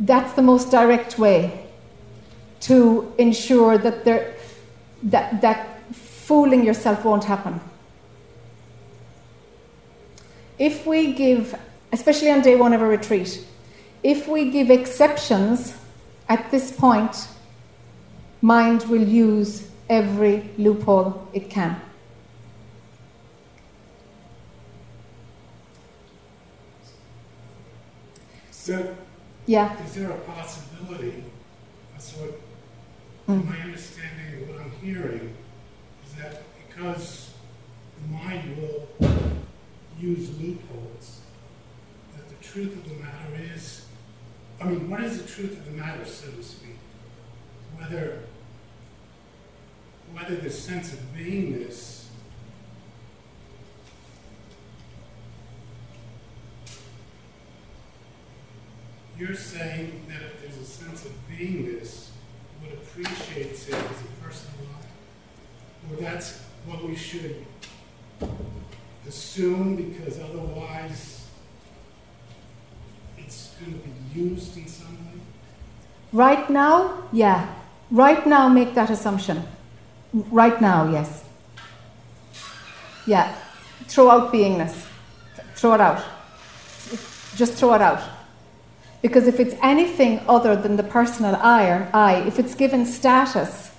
[0.00, 1.66] that's the most direct way
[2.62, 4.34] to ensure that there,
[5.04, 7.60] that, that fooling yourself won't happen.
[10.58, 11.54] If we give,
[11.92, 13.44] especially on day one of a retreat,
[14.02, 15.76] if we give exceptions
[16.28, 17.28] at this point,
[18.42, 21.80] mind will use every loophole it can.
[28.50, 28.94] So,
[29.46, 29.82] Yeah.
[29.82, 31.24] is there a possibility?
[31.92, 32.40] That's what
[33.28, 33.44] Mm.
[33.46, 33.97] my understanding
[34.88, 35.34] hearing
[36.06, 37.34] is that because
[38.00, 38.88] the mind will
[40.00, 41.20] use loopholes,
[42.16, 43.84] that the truth of the matter is,
[44.60, 46.78] I mean, what is the truth of the matter, so to speak?
[47.76, 48.20] Whether
[50.14, 51.96] whether the sense of beingness
[59.18, 62.10] You're saying that if there's a sense of beingness,
[62.60, 64.58] what appreciates it is a personal
[65.90, 67.44] Or that's what we should
[69.08, 71.26] assume because otherwise
[73.16, 75.20] it's going to be used in some way?
[76.12, 77.54] Right now, yeah.
[77.90, 79.42] Right now, make that assumption.
[80.12, 81.24] Right now, yes.
[83.06, 83.34] Yeah.
[83.86, 84.86] Throw out beingness.
[85.54, 86.04] Throw it out.
[87.34, 88.02] Just throw it out.
[89.00, 93.70] Because if it's anything other than the personal I, I, if it's given status,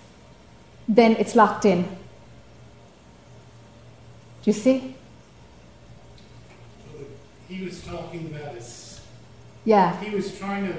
[0.87, 1.98] then it's locked in.
[4.43, 4.95] Do you see?
[7.47, 9.01] He was talking about his,
[9.65, 10.75] Yeah, he was trying to,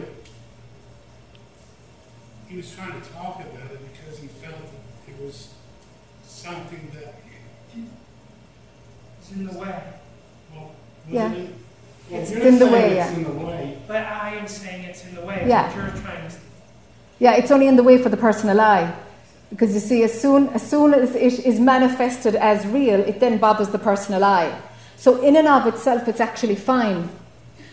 [2.49, 5.49] he was trying to talk about it because he felt that it was
[6.25, 7.15] something that,
[9.21, 9.83] It's in the way.
[10.55, 10.71] well,
[11.09, 11.29] Yeah.
[11.29, 11.55] wasn't it?
[12.11, 13.17] Well, It's you're in the way, It's yeah.
[13.17, 13.79] in the way.
[13.89, 15.45] But I am saying it's in the way.
[15.49, 15.67] Yeah.
[15.67, 16.37] But you're trying to.
[17.19, 18.93] yeah, it's only in the way for the personal I.
[19.51, 23.39] Because you see, as soon, as soon as it is manifested as real, it then
[23.39, 24.57] bothers the personal I.
[24.97, 27.09] So, in and of itself, it's actually fine.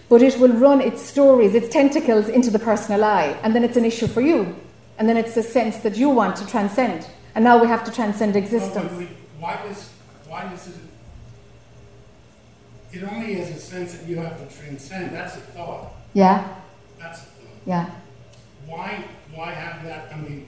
[0.09, 3.37] But it will run its stories, its tentacles into the personal I.
[3.43, 4.55] and then it's an issue for you.
[4.97, 7.05] And then it's a sense that you want to transcend.
[7.35, 8.89] And now we have to transcend existence.
[8.89, 9.09] but we-
[9.39, 9.89] Why does,
[10.27, 10.73] why does it,
[12.93, 16.47] it only is a sense that you have to transcend, that's a thought, Yeah,
[16.99, 17.61] that's a thought.
[17.67, 17.89] yeah.
[18.65, 19.03] Why,
[19.35, 20.47] why have that, I mean,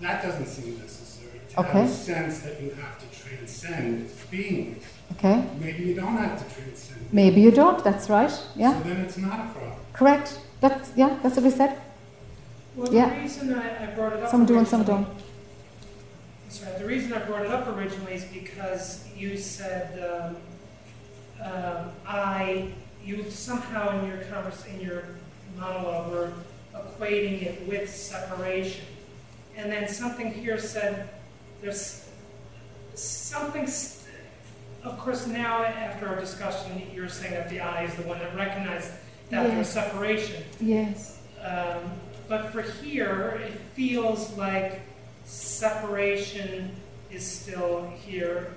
[0.00, 1.40] that doesn't seem necessary.
[1.50, 4.80] To have a sense that you have to transcend being.
[5.12, 5.44] Okay.
[5.58, 7.00] Maybe you don't have to transcend.
[7.12, 8.32] Maybe you don't, that's right.
[8.56, 9.72] Yeah, So then it's not a problem.
[9.92, 10.38] correct.
[10.60, 11.76] That's, yeah, that's what we said.
[12.76, 13.12] Well, Yeah.
[13.14, 14.30] the reason I, I brought it up.
[14.30, 15.20] Some do and some originally- don't.
[16.48, 20.36] Sorry, the reason I brought it up originally is because you said, um,
[21.44, 22.72] um, I,
[23.04, 25.02] you somehow in your convers, in your
[25.56, 26.32] monologue were
[26.74, 28.84] equating it with separation.
[29.56, 31.08] And then something here said,
[31.60, 32.08] there's
[32.94, 33.68] something,
[34.84, 38.34] of course, now after our discussion, you're saying that the I is the one that
[38.34, 38.90] recognized
[39.30, 39.72] that there's Yes.
[39.72, 40.44] separation.
[40.60, 41.18] Yes.
[41.42, 41.92] Um,
[42.28, 44.80] but for here, it feels like
[45.24, 46.74] separation
[47.10, 48.54] is still here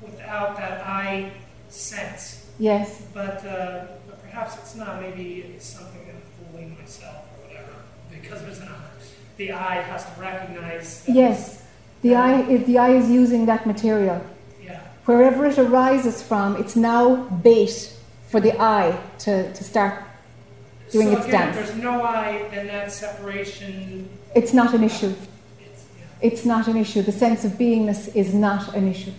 [0.00, 1.30] without that I
[1.68, 2.46] sense.
[2.58, 3.02] Yes.
[3.14, 5.00] But, uh, but perhaps it's not.
[5.00, 7.72] Maybe it's something that I'm fooling myself or whatever.
[8.10, 8.91] Because there's an I.
[9.36, 11.04] The I has to recognize.
[11.04, 11.64] That Yes.
[12.02, 14.20] The I, the I is using that material.
[14.62, 14.80] Yeah.
[15.04, 17.96] Wherever it arises from, it's now bait
[18.28, 20.02] for the I to, to start
[20.90, 21.56] doing so its again, dance.
[21.56, 24.08] if there's no I, then that separation.
[24.34, 25.14] It's not an issue.
[25.60, 26.04] It's, yeah.
[26.28, 27.02] It's not an issue.
[27.02, 29.12] The sense of beingness is not an issue.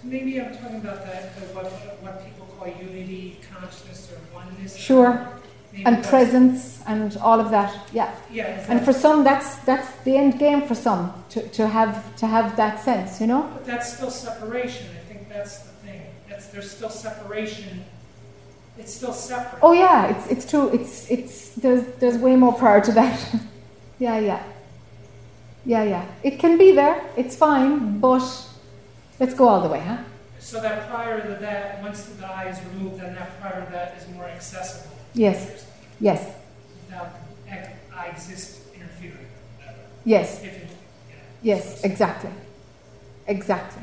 [0.00, 1.66] So maybe I'm talking about that, what,
[2.02, 4.76] what people call unity consciousness or oneness.
[4.76, 5.28] Sure.
[5.74, 7.74] Maybe And presence and all of that.
[7.92, 8.14] Yeah.
[8.30, 8.60] Yeah.
[8.60, 12.28] is And for some, that's that's the end game for some to, to have to
[12.28, 13.20] have that sense.
[13.20, 13.50] You know.
[13.52, 14.86] But that's still separation.
[14.94, 16.02] I think that's the thing.
[16.28, 17.84] That's there's still separation.
[18.78, 19.58] It's still separate.
[19.62, 20.68] Oh yeah, it's it's true.
[20.68, 23.18] It's it's there's there's way more prior to that.
[23.98, 24.42] yeah, yeah,
[25.64, 26.06] yeah, yeah.
[26.22, 27.02] It can be there.
[27.16, 28.22] It's fine, but
[29.18, 29.98] let's go all the way, huh?
[30.38, 33.96] So that prior to that, once the I is removed, then that prior to that
[33.96, 34.93] is more accessible.
[35.14, 35.64] Yes,
[36.00, 36.34] yes,
[36.88, 37.12] Without
[37.96, 39.26] I exist interfering.
[40.04, 40.52] yes, it,
[41.08, 41.16] yeah.
[41.42, 41.84] yes.
[41.84, 42.30] Exactly,
[43.28, 43.82] exactly.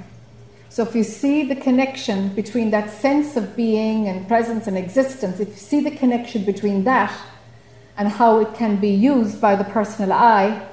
[0.70, 5.40] So if you see the connection between that sense of being and presence and existence,
[5.40, 7.14] if you see the connection between that
[7.98, 10.66] and how it can be used by the personal I,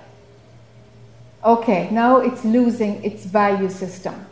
[1.44, 4.26] okay, now it's losing its value system.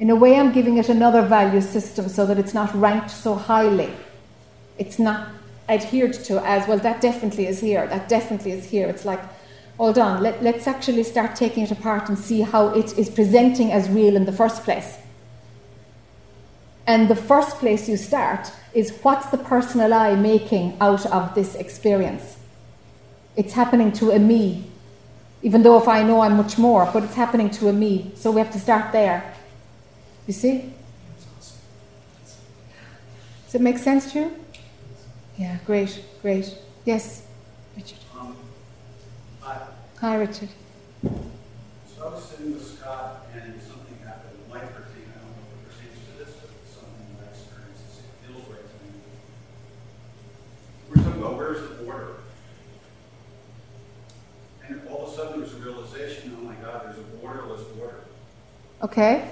[0.00, 3.34] In a way, I'm giving it another value system so that it's not ranked so
[3.34, 3.90] highly.
[4.78, 5.28] It's not
[5.70, 8.88] adhered to as, well, that definitely is here, that definitely is here.
[8.88, 9.20] It's like,
[9.76, 13.72] hold on, let, let's actually start taking it apart and see how it is presenting
[13.72, 14.98] as real in the first place.
[16.86, 21.54] And the first place you start is what's the personal I making out of this
[21.54, 22.36] experience?
[23.36, 24.64] It's happening to a me,
[25.42, 28.10] even though if I know I'm much more, but it's happening to a me.
[28.16, 29.34] So we have to start there.
[30.26, 30.72] You see?
[33.46, 34.36] Does it make sense to you?
[35.40, 36.54] Yeah, great, great.
[36.84, 37.26] Yes,
[37.74, 37.96] Richard.
[38.18, 38.36] Um,
[39.42, 39.56] I,
[39.98, 40.50] Hi, Richard.
[41.02, 41.10] so
[42.02, 45.72] I was sitting with Scott and something happened, it might pertain, I don't know if
[45.72, 49.00] it pertains to this, but something that I experienced, it feels right to me.
[50.90, 52.16] We're talking about where's the border?
[54.68, 58.04] And all of a sudden there's a realization, oh my God, there's a borderless border.
[58.82, 59.30] Okay,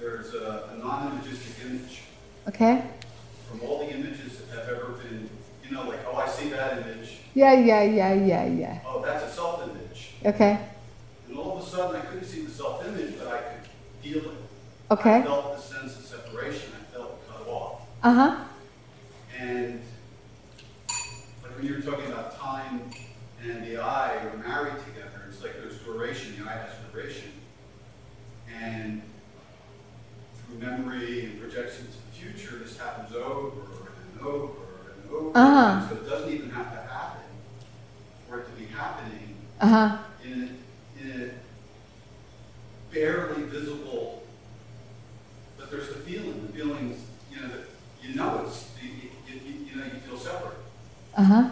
[0.00, 2.00] There's a, a non-imagistic image
[2.48, 2.82] okay.
[3.50, 5.28] from all the images that have ever been,
[5.74, 8.78] you know, like, oh, I see that image, Yeah, yeah, yeah, yeah, yeah.
[8.86, 10.10] oh, that's a self-image.
[10.24, 10.58] Okay,
[11.28, 13.68] And all of a sudden, I couldn't see the self-image, but I could
[14.00, 14.36] feel it.
[14.92, 15.16] Okay.
[15.16, 16.70] I felt the sense of separation.
[16.80, 17.82] I felt cut off.
[18.04, 18.44] Uh huh.
[19.36, 19.80] And
[21.42, 22.82] like when you were talking about time
[23.42, 26.36] and the I are married together, it's like there's duration.
[26.38, 27.32] The I has duration.
[28.62, 29.02] And
[30.46, 33.62] through memory and projections to the future, this happens over
[34.12, 34.63] and over
[35.34, 35.88] uh-huh.
[35.88, 37.22] So it doesn't even have to happen
[38.28, 39.98] for it to be happening uh-huh.
[40.24, 40.50] in, it,
[41.02, 44.24] in a barely visible,
[45.58, 46.46] but there's the feeling.
[46.46, 47.00] The feeling's,
[47.32, 47.64] you know, that
[48.02, 48.90] you know it's, you,
[49.28, 49.40] you,
[49.70, 50.58] you know, you feel separate.
[51.16, 51.48] Uh-huh.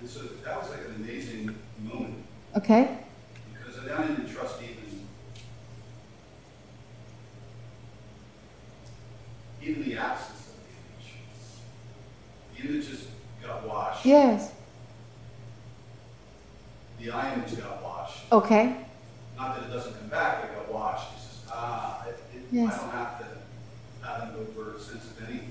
[0.00, 2.22] And so that was like an amazing moment.
[2.56, 2.98] Okay.
[3.52, 4.84] Because I didn't trust even
[9.66, 10.33] even the absence
[12.66, 12.88] the image.
[13.42, 14.06] Got washed.
[14.06, 14.52] Yes.
[16.98, 18.32] The image got washed.
[18.32, 18.76] Okay.
[19.36, 21.08] Not that it doesn't come back, it got washed.
[21.16, 22.72] It's just, ah, it, it, Yes.
[22.72, 25.50] I don't have to have an overt sense of anything.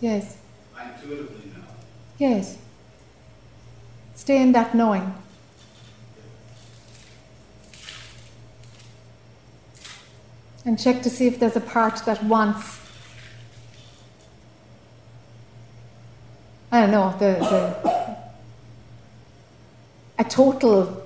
[0.00, 0.36] Yes.
[0.76, 1.64] I intuitively know.
[2.18, 2.58] Yes.
[4.14, 5.14] Stay in that knowing.
[10.64, 12.87] And check to see if there's a part that wants.
[16.70, 17.98] I don't know, the, the
[20.18, 21.02] a total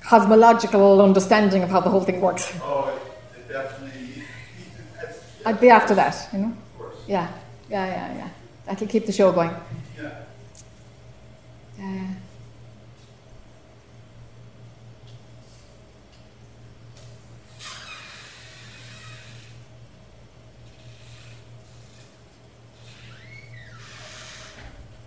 [0.00, 2.52] cosmological understanding of how the whole thing works.
[2.62, 2.88] Oh,
[3.34, 4.22] it, it definitely,
[5.46, 6.46] I'd be after that, you know?
[6.48, 6.96] of course.
[7.06, 7.28] Yeah,
[7.70, 8.28] yeah, yeah, yeah.
[8.66, 9.50] That'll keep the show going.
[9.96, 10.10] Yeah.
[11.78, 12.06] Yeah,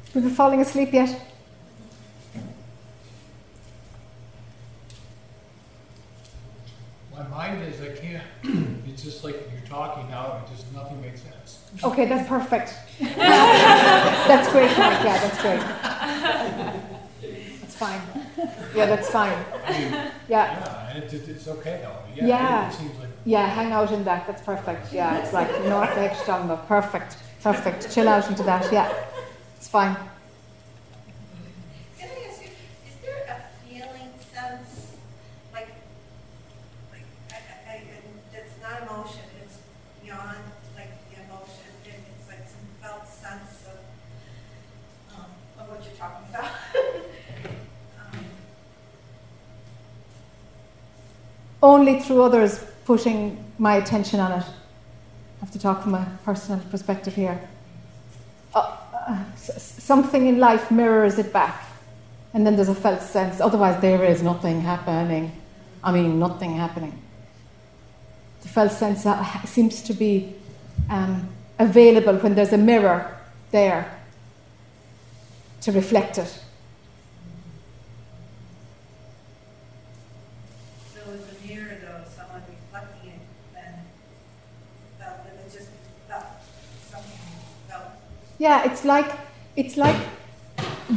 [0.09, 0.13] yeah.
[0.13, 1.19] People falling asleep yet?
[7.13, 8.23] My mind is, I can't,
[8.87, 11.59] it's just like you're talking now, it just, nothing makes sense.
[11.83, 12.73] Okay, that's perfect.
[12.99, 15.03] that's great, Mike.
[15.03, 15.59] Yeah, that's great.
[17.61, 18.01] That's fine.
[18.75, 19.37] Yeah, that's fine.
[19.65, 22.69] I mean, Yeah, yeah, and it, it- it's okay though, yeah, Yeah.
[22.69, 24.25] it- like, yeah, hang out in that.
[24.27, 24.93] That's perfect.
[24.93, 26.67] Yeah, it's like, North know what the heck you're talking about.
[26.67, 27.91] Perfect, perfect.
[27.93, 28.71] Chill out into that.
[28.71, 28.91] Yeah,
[29.59, 29.93] it's fine.
[31.99, 32.47] Can I ask you,
[32.87, 34.95] is there a feeling sense,
[35.51, 35.67] like,
[36.93, 37.35] like, I,
[37.69, 37.81] I, I,
[38.33, 39.57] it's not emotion, it's
[40.01, 40.37] beyond,
[40.77, 45.25] like, the emotion, and it's like some felt sense of, um,
[45.59, 46.51] of what you're talking about?
[48.13, 48.25] Um,
[51.61, 54.45] Only through others putting my attention on it.
[54.45, 57.41] I have to talk from a personal perspective here.
[58.55, 58.77] Uh,
[59.37, 61.65] something in life mirrors it back,
[62.33, 63.39] and then there's a felt sense.
[63.41, 65.31] Otherwise, there is nothing happening.
[65.83, 67.01] I mean, nothing happening.
[68.41, 70.33] The felt sense uh, seems to be
[70.89, 73.17] um, available when there's a mirror
[73.51, 73.99] there
[75.61, 76.39] to reflect it.
[80.93, 83.19] So is the mirror though, someone reflecting it,
[83.53, 83.73] then
[84.99, 85.69] felt, that it just
[86.07, 86.25] felt,
[86.89, 87.19] something
[87.67, 87.91] felt
[88.39, 89.11] Yeah, it's like
[89.55, 90.01] it's like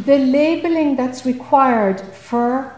[0.06, 2.72] the labeling that's required for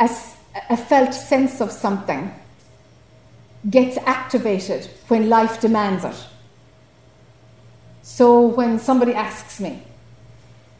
[0.00, 2.32] a felt sense of something
[3.68, 6.14] gets activated when life demands it.
[8.02, 9.82] So when somebody asks me,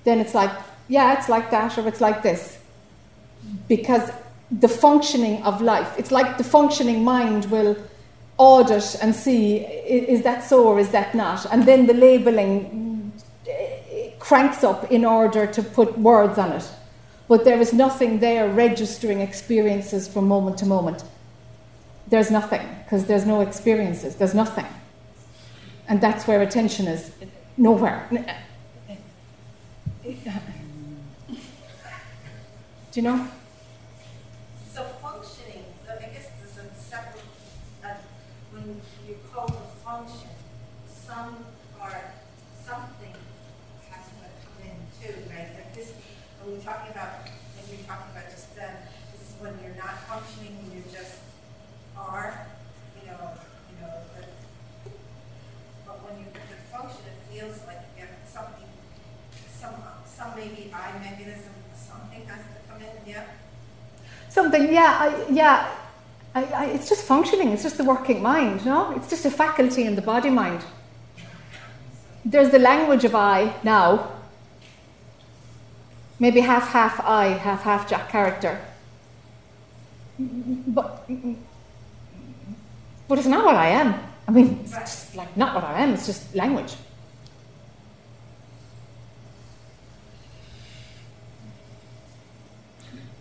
[0.04, 0.52] then it's like,
[0.86, 2.58] yeah, it's like that, or it's like this.
[3.66, 4.10] Because
[4.50, 7.76] the functioning of life, it's like the functioning mind will
[8.38, 11.44] audit and see is that so or is that not?
[11.52, 13.12] And then the labeling
[13.48, 16.68] eh, cranks up in order to put words on it.
[17.28, 21.04] But there is nothing there registering experiences from moment to moment.
[22.08, 24.64] There's nothing, because there's no experiences, there's nothing.
[25.88, 27.10] And that's where attention is
[27.58, 28.08] nowhere.
[28.10, 28.24] Do
[32.94, 33.28] you know?
[34.72, 37.20] So functioning, so I guess there's a separate,
[37.84, 37.92] uh,
[38.52, 40.30] when you call the function,
[40.88, 41.44] some
[41.78, 42.06] part,
[42.64, 43.12] something
[43.90, 45.52] has to come in too, right?
[45.52, 45.92] Like this,
[46.40, 48.72] when we're talking about, like we were talking about just then,
[49.12, 51.18] this is when you're not functioning, when you just
[51.96, 52.46] are,
[53.00, 53.32] you know,
[53.68, 54.22] you know, the,
[55.84, 58.68] but when you, the function, it feels like you have something,
[59.50, 59.74] some,
[60.06, 63.24] some maybe I mechanism, something has to come in, yeah?
[64.58, 65.74] Something, yeah, I, yeah.
[66.34, 67.48] I, I, it's just functioning.
[67.50, 68.92] It's just the working mind, no?
[68.92, 70.64] It's just a faculty in the body mind.
[72.24, 74.10] There's the language of I now.
[76.18, 78.60] Maybe half half I, half half Jack character.
[80.18, 81.08] But
[83.06, 83.94] but it's not what I am.
[84.26, 85.94] I mean, it's just like not what I am.
[85.94, 86.74] It's just language.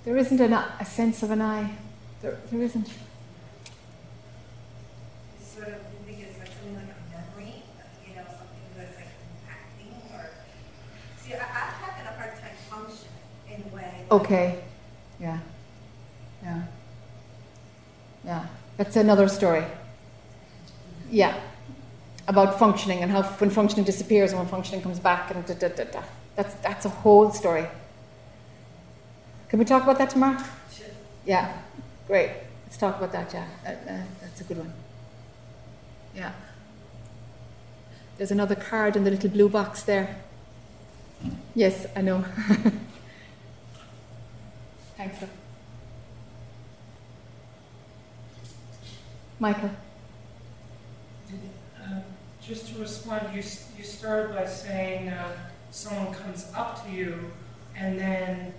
[0.08, 1.70] There isn't an, a sense of an I.
[2.22, 2.90] There, there isn't.
[5.38, 7.64] It's sort of, I think it's like something like a memory,
[8.08, 9.08] you know, something that's like
[9.44, 10.30] impacting or,
[11.22, 13.12] see, I, I'm having a hard time functioning
[13.50, 14.06] in a way.
[14.10, 14.60] Okay.
[15.20, 15.40] Yeah.
[16.42, 16.62] Yeah.
[18.24, 18.46] Yeah.
[18.78, 19.66] That's another story.
[21.12, 21.38] Yeah.
[22.30, 25.68] About functioning and how when functioning disappears and when functioning comes back and da da
[25.68, 26.04] da da.
[26.38, 27.68] That's that's a whole story.
[29.50, 30.38] Can we talk about that tomorrow?
[30.74, 30.88] Sure.
[31.26, 31.58] Yeah.
[32.08, 32.32] Great.
[32.66, 33.34] Let's talk about that.
[33.34, 33.40] Uh,
[33.70, 34.74] uh, that's a good one.
[36.16, 36.34] Yeah.
[38.18, 40.18] There's another card in the little blue box there.
[41.56, 42.26] Yes, I know.
[44.98, 45.24] Thanks.
[49.40, 49.70] Michael.
[51.84, 52.02] Um,
[52.42, 53.44] Just to respond, you,
[53.78, 55.32] you started by saying uh,
[55.70, 57.32] someone comes up to you
[57.76, 58.54] and then,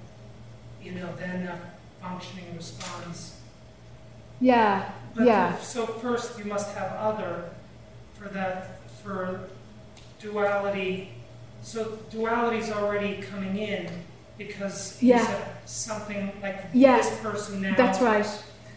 [0.89, 1.55] you know, then the
[2.01, 3.37] functioning responds.
[4.41, 5.59] Yeah, But yeah.
[5.59, 7.51] So first you must have other
[8.15, 9.41] for that, for
[10.21, 11.11] duality.
[11.63, 13.89] So duality is already coming in
[14.39, 15.27] because Yeah.
[15.65, 17.75] something like Yeah, this person now.
[17.77, 18.27] That's right.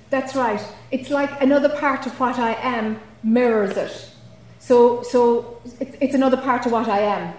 [0.09, 0.62] That's right.
[0.89, 4.09] It's like another part of what I am mirrors it.
[4.59, 7.34] So, so it's, it's another part of what I am.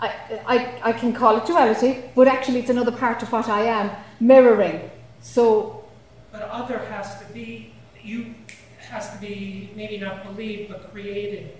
[0.00, 0.10] I,
[0.46, 3.90] I, I can call it duality, but actually it's another part of what I am
[4.20, 4.90] mirroring.
[5.20, 5.84] So,
[6.32, 8.34] But other has to be, you,
[8.88, 11.56] has to be maybe not believed, but created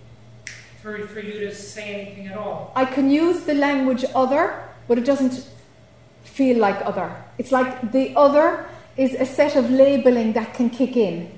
[0.82, 2.72] for, for you to say anything at all.
[2.76, 5.48] I can use the language other, but it doesn't
[6.24, 7.10] feel like other.
[7.38, 11.30] It's like the other is a set of labeling that can kick in.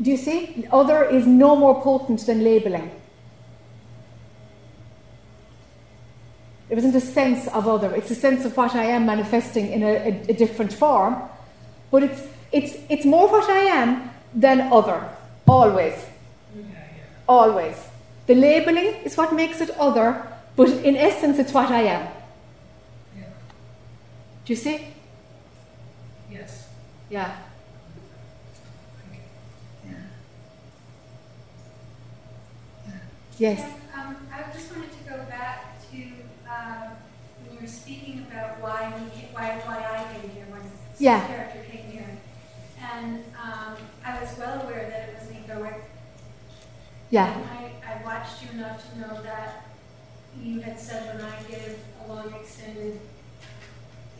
[0.00, 0.66] Do you see?
[0.70, 2.90] Other is no more potent than labeling.
[6.72, 7.94] There isn't a sense of other.
[7.94, 11.20] It's a sense of what I am manifesting in a, a, a different form.
[11.90, 15.06] But it's, it's, it's more what I am than other.
[15.46, 15.92] Always.
[16.56, 17.02] Yeah, yeah.
[17.28, 17.76] Always.
[18.26, 22.08] The labeling is what makes it other, but in essence, it's what I am.
[23.18, 23.24] Yeah.
[24.46, 24.86] Do you see?
[26.30, 26.68] Yes.
[27.10, 27.36] Yeah.
[33.36, 33.60] Yes.
[33.94, 35.98] Um, I just wanted to go back to
[36.52, 36.90] uh,
[37.40, 40.62] when you were speaking about why he, why why I came here when
[40.98, 41.26] Yeah.
[41.26, 42.16] character came here,
[42.80, 45.80] and um, I was well aware that it was an egoic.
[47.10, 47.36] Yeah.
[47.52, 49.66] I, I watched you enough to know that
[50.40, 52.98] you had said when I give a long extended,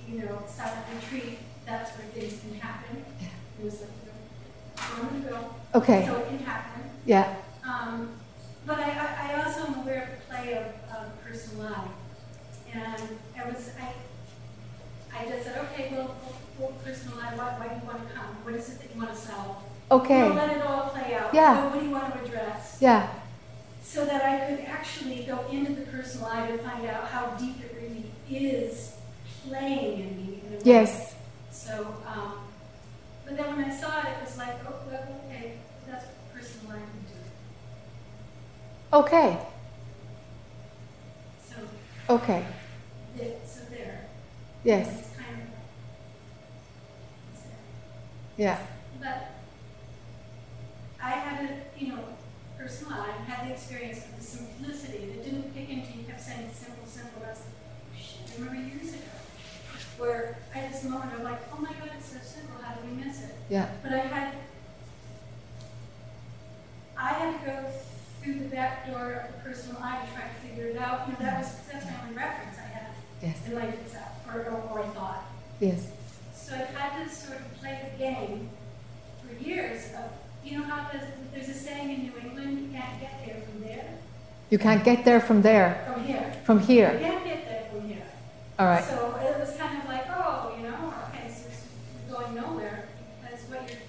[0.07, 3.03] you know, silent retreat, that's where things can happen.
[3.21, 3.29] Yeah.
[3.59, 6.05] It was like, you know, on the go, Okay.
[6.05, 6.83] so it can happen.
[7.07, 7.35] Yeah.
[7.67, 8.11] Um,
[8.67, 11.91] but I, I, I also am aware of the play of, of personal life.
[12.75, 13.93] And I was, I,
[15.17, 16.17] I just said, okay, well,
[16.59, 18.27] well, personal life, why, why do you want to come?
[18.45, 19.57] What is it that you want to solve?
[19.91, 20.23] Okay.
[20.23, 21.35] Well, let it all play out.
[21.35, 21.65] Yeah.
[21.65, 22.79] What, what do you want to address?
[22.81, 23.09] Yeah.
[23.83, 27.57] So that I could actually go into the personal life and find out how deep
[27.61, 28.97] it really is
[29.47, 30.41] playing in me.
[30.47, 30.59] In.
[30.65, 31.15] Yes.
[31.51, 32.35] So, um,
[33.27, 36.71] but then when I saw it, it was like, oh, well, okay, that's what personal
[36.77, 37.15] life would do.
[39.17, 39.39] Okay.
[41.49, 41.57] So,
[42.15, 42.45] Okay.
[43.17, 44.07] th- so there.
[44.65, 45.01] Yes.
[45.01, 45.49] It's kind of,
[47.33, 47.53] it's there.
[48.37, 48.59] Yeah.
[49.01, 49.31] But
[51.03, 52.05] I had a, you know,
[52.59, 56.49] personal, I had the experience of the simplicity that didn't kick into, you kept saying
[56.55, 57.43] simple, simple, that's,
[57.97, 59.03] shit, I remember years ago,
[59.99, 62.85] where I had this moment of like, oh my god, it's so simple, how did
[62.89, 63.35] we miss it?
[63.51, 63.69] Yeah.
[63.83, 64.35] But I had,
[66.97, 67.67] I had to go
[68.23, 71.15] through the back door of the personal I to try to figure it out, you
[71.15, 72.87] know, that was, that's my only reference I had
[73.21, 73.39] Yes.
[73.47, 75.25] in life itself, or, or, or I thought.
[75.61, 75.87] Yes.
[76.53, 78.51] So I've had to sort of play the game
[79.27, 80.11] for years of,
[80.45, 83.63] you know how there's, there's a saying in New England, you can't get there from
[83.63, 83.95] there,
[84.51, 85.83] You can't get there from there.
[85.91, 86.37] from here.
[86.45, 86.93] From here.
[86.93, 88.03] You can't get there from here.
[88.59, 88.85] All right.
[88.85, 92.87] So it was kind of like, oh, you know, okay, so it's going nowhere.
[93.23, 93.81] That's what you're,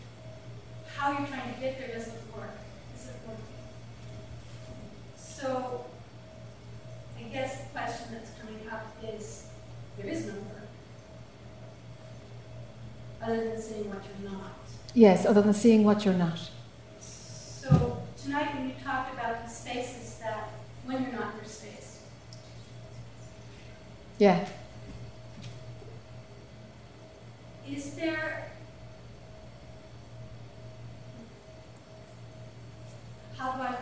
[0.96, 2.56] how you're trying to get there doesn't work.
[2.96, 3.44] Isn't working.
[5.18, 5.86] So
[7.20, 9.48] I guess the question that's coming up is,
[9.98, 10.53] there is no.
[13.24, 14.52] Other than saying what you're not.
[14.94, 15.26] Yes.
[15.26, 16.40] Other than seeing what you're not.
[17.00, 20.50] So tonight when you talked about the spaces that,
[20.86, 22.00] when you're not, in there's space.
[24.18, 24.46] Yeah.
[27.70, 28.52] Is there
[33.38, 33.76] how do I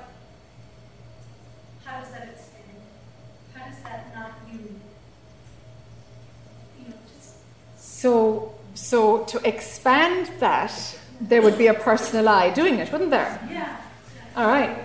[1.84, 2.64] how does that expand?
[3.54, 4.60] How does that not you
[6.88, 7.36] know just
[7.76, 10.72] So, so to expand that,
[11.20, 13.40] there would be a personal I doing it, wouldn't there?
[13.52, 13.78] yeah.
[14.36, 14.78] All right.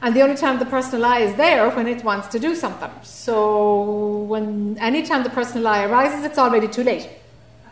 [0.00, 2.90] And the only time the personal I is there when it wants to do something.
[3.02, 7.08] So when any time the personal I arises, it's already too late.
[7.66, 7.70] Uh,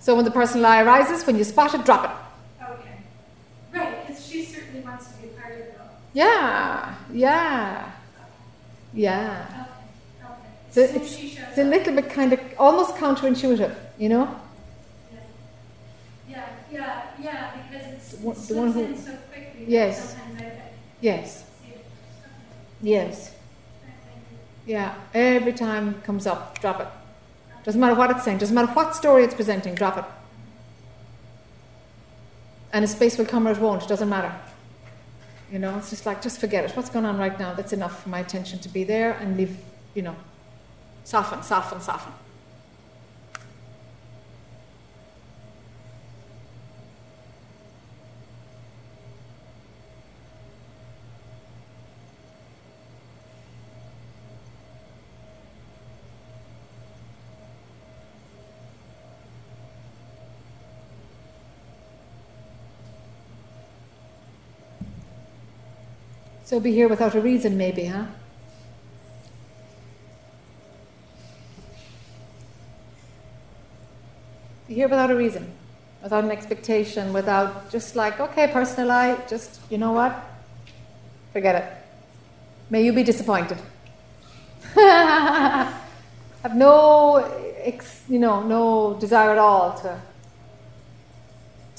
[0.00, 2.64] So when the personal I arises, when you spot it, drop it.
[2.64, 2.90] Okay.
[3.72, 5.96] Right, because she certainly wants to be a part of it all.
[6.12, 7.90] Yeah, yeah,
[8.92, 9.46] yeah.
[9.50, 9.60] Okay,
[10.24, 10.50] okay.
[10.70, 11.18] So So it's,
[11.48, 14.28] it's a little bit kind of almost counterintuitive, you know?
[16.28, 19.64] Yeah, yeah, yeah, because it's, The it one- the one who- so quickly.
[19.66, 20.10] Yes.
[20.16, 20.50] Sometimes I, I
[21.00, 21.44] Yes,
[22.82, 23.34] yes, Okay,
[23.84, 24.22] thank
[24.66, 24.74] you.
[24.74, 24.94] yeah.
[25.14, 26.88] Every time it comes up, drop it.
[27.64, 30.04] Doesn't matter what it's saying, doesn't matter what story it's presenting, drop it.
[32.72, 34.32] And a space will come or it won't, doesn't matter.
[35.52, 36.76] You know, it's just like, just forget it.
[36.76, 37.54] What's going on right now?
[37.54, 39.56] That's enough for my attention to be there and leave,
[39.94, 40.16] you know,
[41.04, 42.12] soften, soften, soften.
[66.48, 68.06] So be here without a reason, maybe, huh?
[74.66, 75.52] Be here without a reason,
[76.02, 80.24] without an expectation, without just like, okay, personal I, just, you know what?
[81.34, 81.70] Forget it.
[82.70, 83.58] May you be disappointed.
[84.74, 85.76] Have
[86.54, 87.28] no,
[88.08, 90.00] you know, no desire at all to,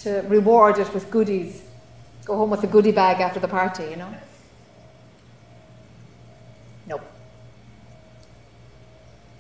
[0.04, 1.64] to reward it with goodies.
[2.24, 4.14] Go home with a goodie bag after the party, you know?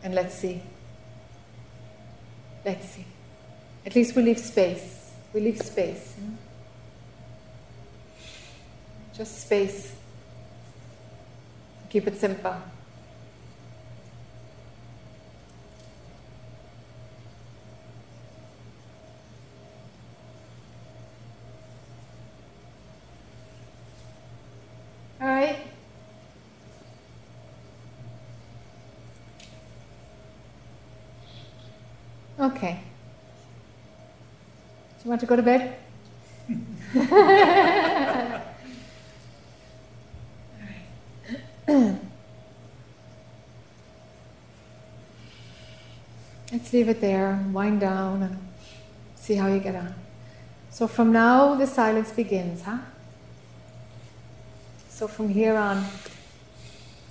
[0.04, 0.62] And let's see.
[2.66, 3.06] Let's see.
[3.86, 5.12] At least we leave space.
[5.34, 6.16] We leave space.
[6.22, 6.38] you?
[9.14, 9.96] Just space.
[11.90, 12.56] Keep it simple.
[25.22, 25.58] All right.
[32.40, 32.80] Okay.
[34.98, 35.76] Do you want to go to bed?
[46.52, 48.40] Let's leave it there, wind down, and
[49.16, 49.94] see how you get on.
[50.72, 52.80] So from now, the silence begins, huh?
[54.90, 55.86] So from here on,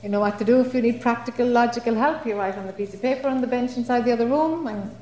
[0.03, 0.61] you know what to do.
[0.61, 3.47] If you need practical, logical help, you write on the piece of paper on the
[3.47, 4.67] bench inside the other room.
[4.67, 4.97] And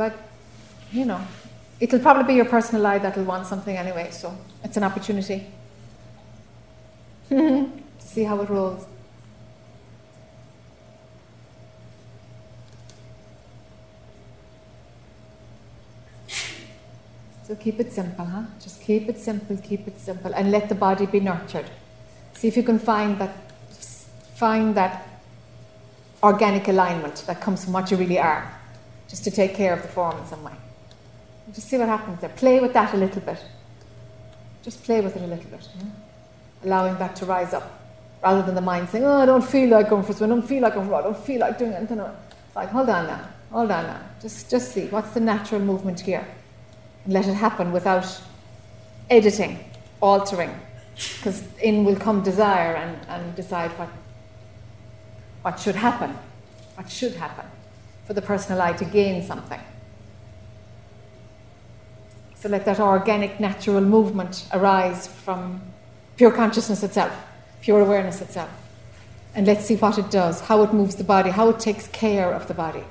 [0.00, 0.14] but
[0.92, 1.20] you know,
[1.78, 4.08] it'll probably be your personal I that'll want something anyway.
[4.10, 5.46] So it's an opportunity
[7.98, 8.86] see how it rolls.
[17.44, 18.44] So keep it simple, huh?
[18.58, 21.66] Just keep it simple, keep it simple, and let the body be nurtured.
[22.32, 23.34] See if you can find that,
[24.34, 25.06] find that
[26.22, 28.59] organic alignment that comes from what you really are,
[29.10, 30.52] just to take care of the form in some way.
[31.44, 32.30] And just see what happens there.
[32.30, 33.44] Play with that a little bit.
[34.62, 35.90] Just play with it a little bit, you know?
[36.62, 37.80] allowing that to rise up,
[38.22, 40.30] rather than the mind saying, "Oh, I don't feel like going for a swim.
[40.30, 42.88] I don't feel like going for I don't feel like doing anything." It's like, hold
[42.88, 44.00] on now, hold on now.
[44.20, 46.26] Just, just see what's the natural movement here
[47.04, 48.20] and let it happen without
[49.08, 49.58] editing,
[50.02, 50.54] altering,
[51.16, 53.88] because in will come desire and, and decide what,
[55.40, 56.10] what should happen,
[56.76, 57.46] what should happen
[58.10, 59.60] for the personal I to gain something.
[62.34, 65.62] So let that organic, natural movement arise from
[66.16, 67.12] pure consciousness itself,
[67.60, 68.50] pure awareness itself.
[69.36, 72.34] And let's see what it does, how it moves the body, how it takes care
[72.34, 72.82] of the body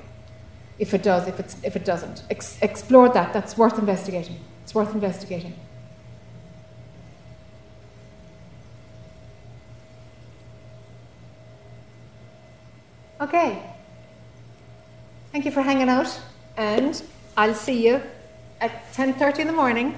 [0.78, 2.22] if it does, if, it's, if it doesn't.
[2.30, 3.34] Ex- explore that.
[3.34, 4.40] That's worth investigating.
[4.62, 5.54] It's worth investigating.
[13.20, 13.69] Okay.
[15.32, 16.20] Thank you for hanging out,
[16.56, 17.00] and
[17.36, 18.02] I'll see you
[18.60, 19.94] at 10:30 in the morning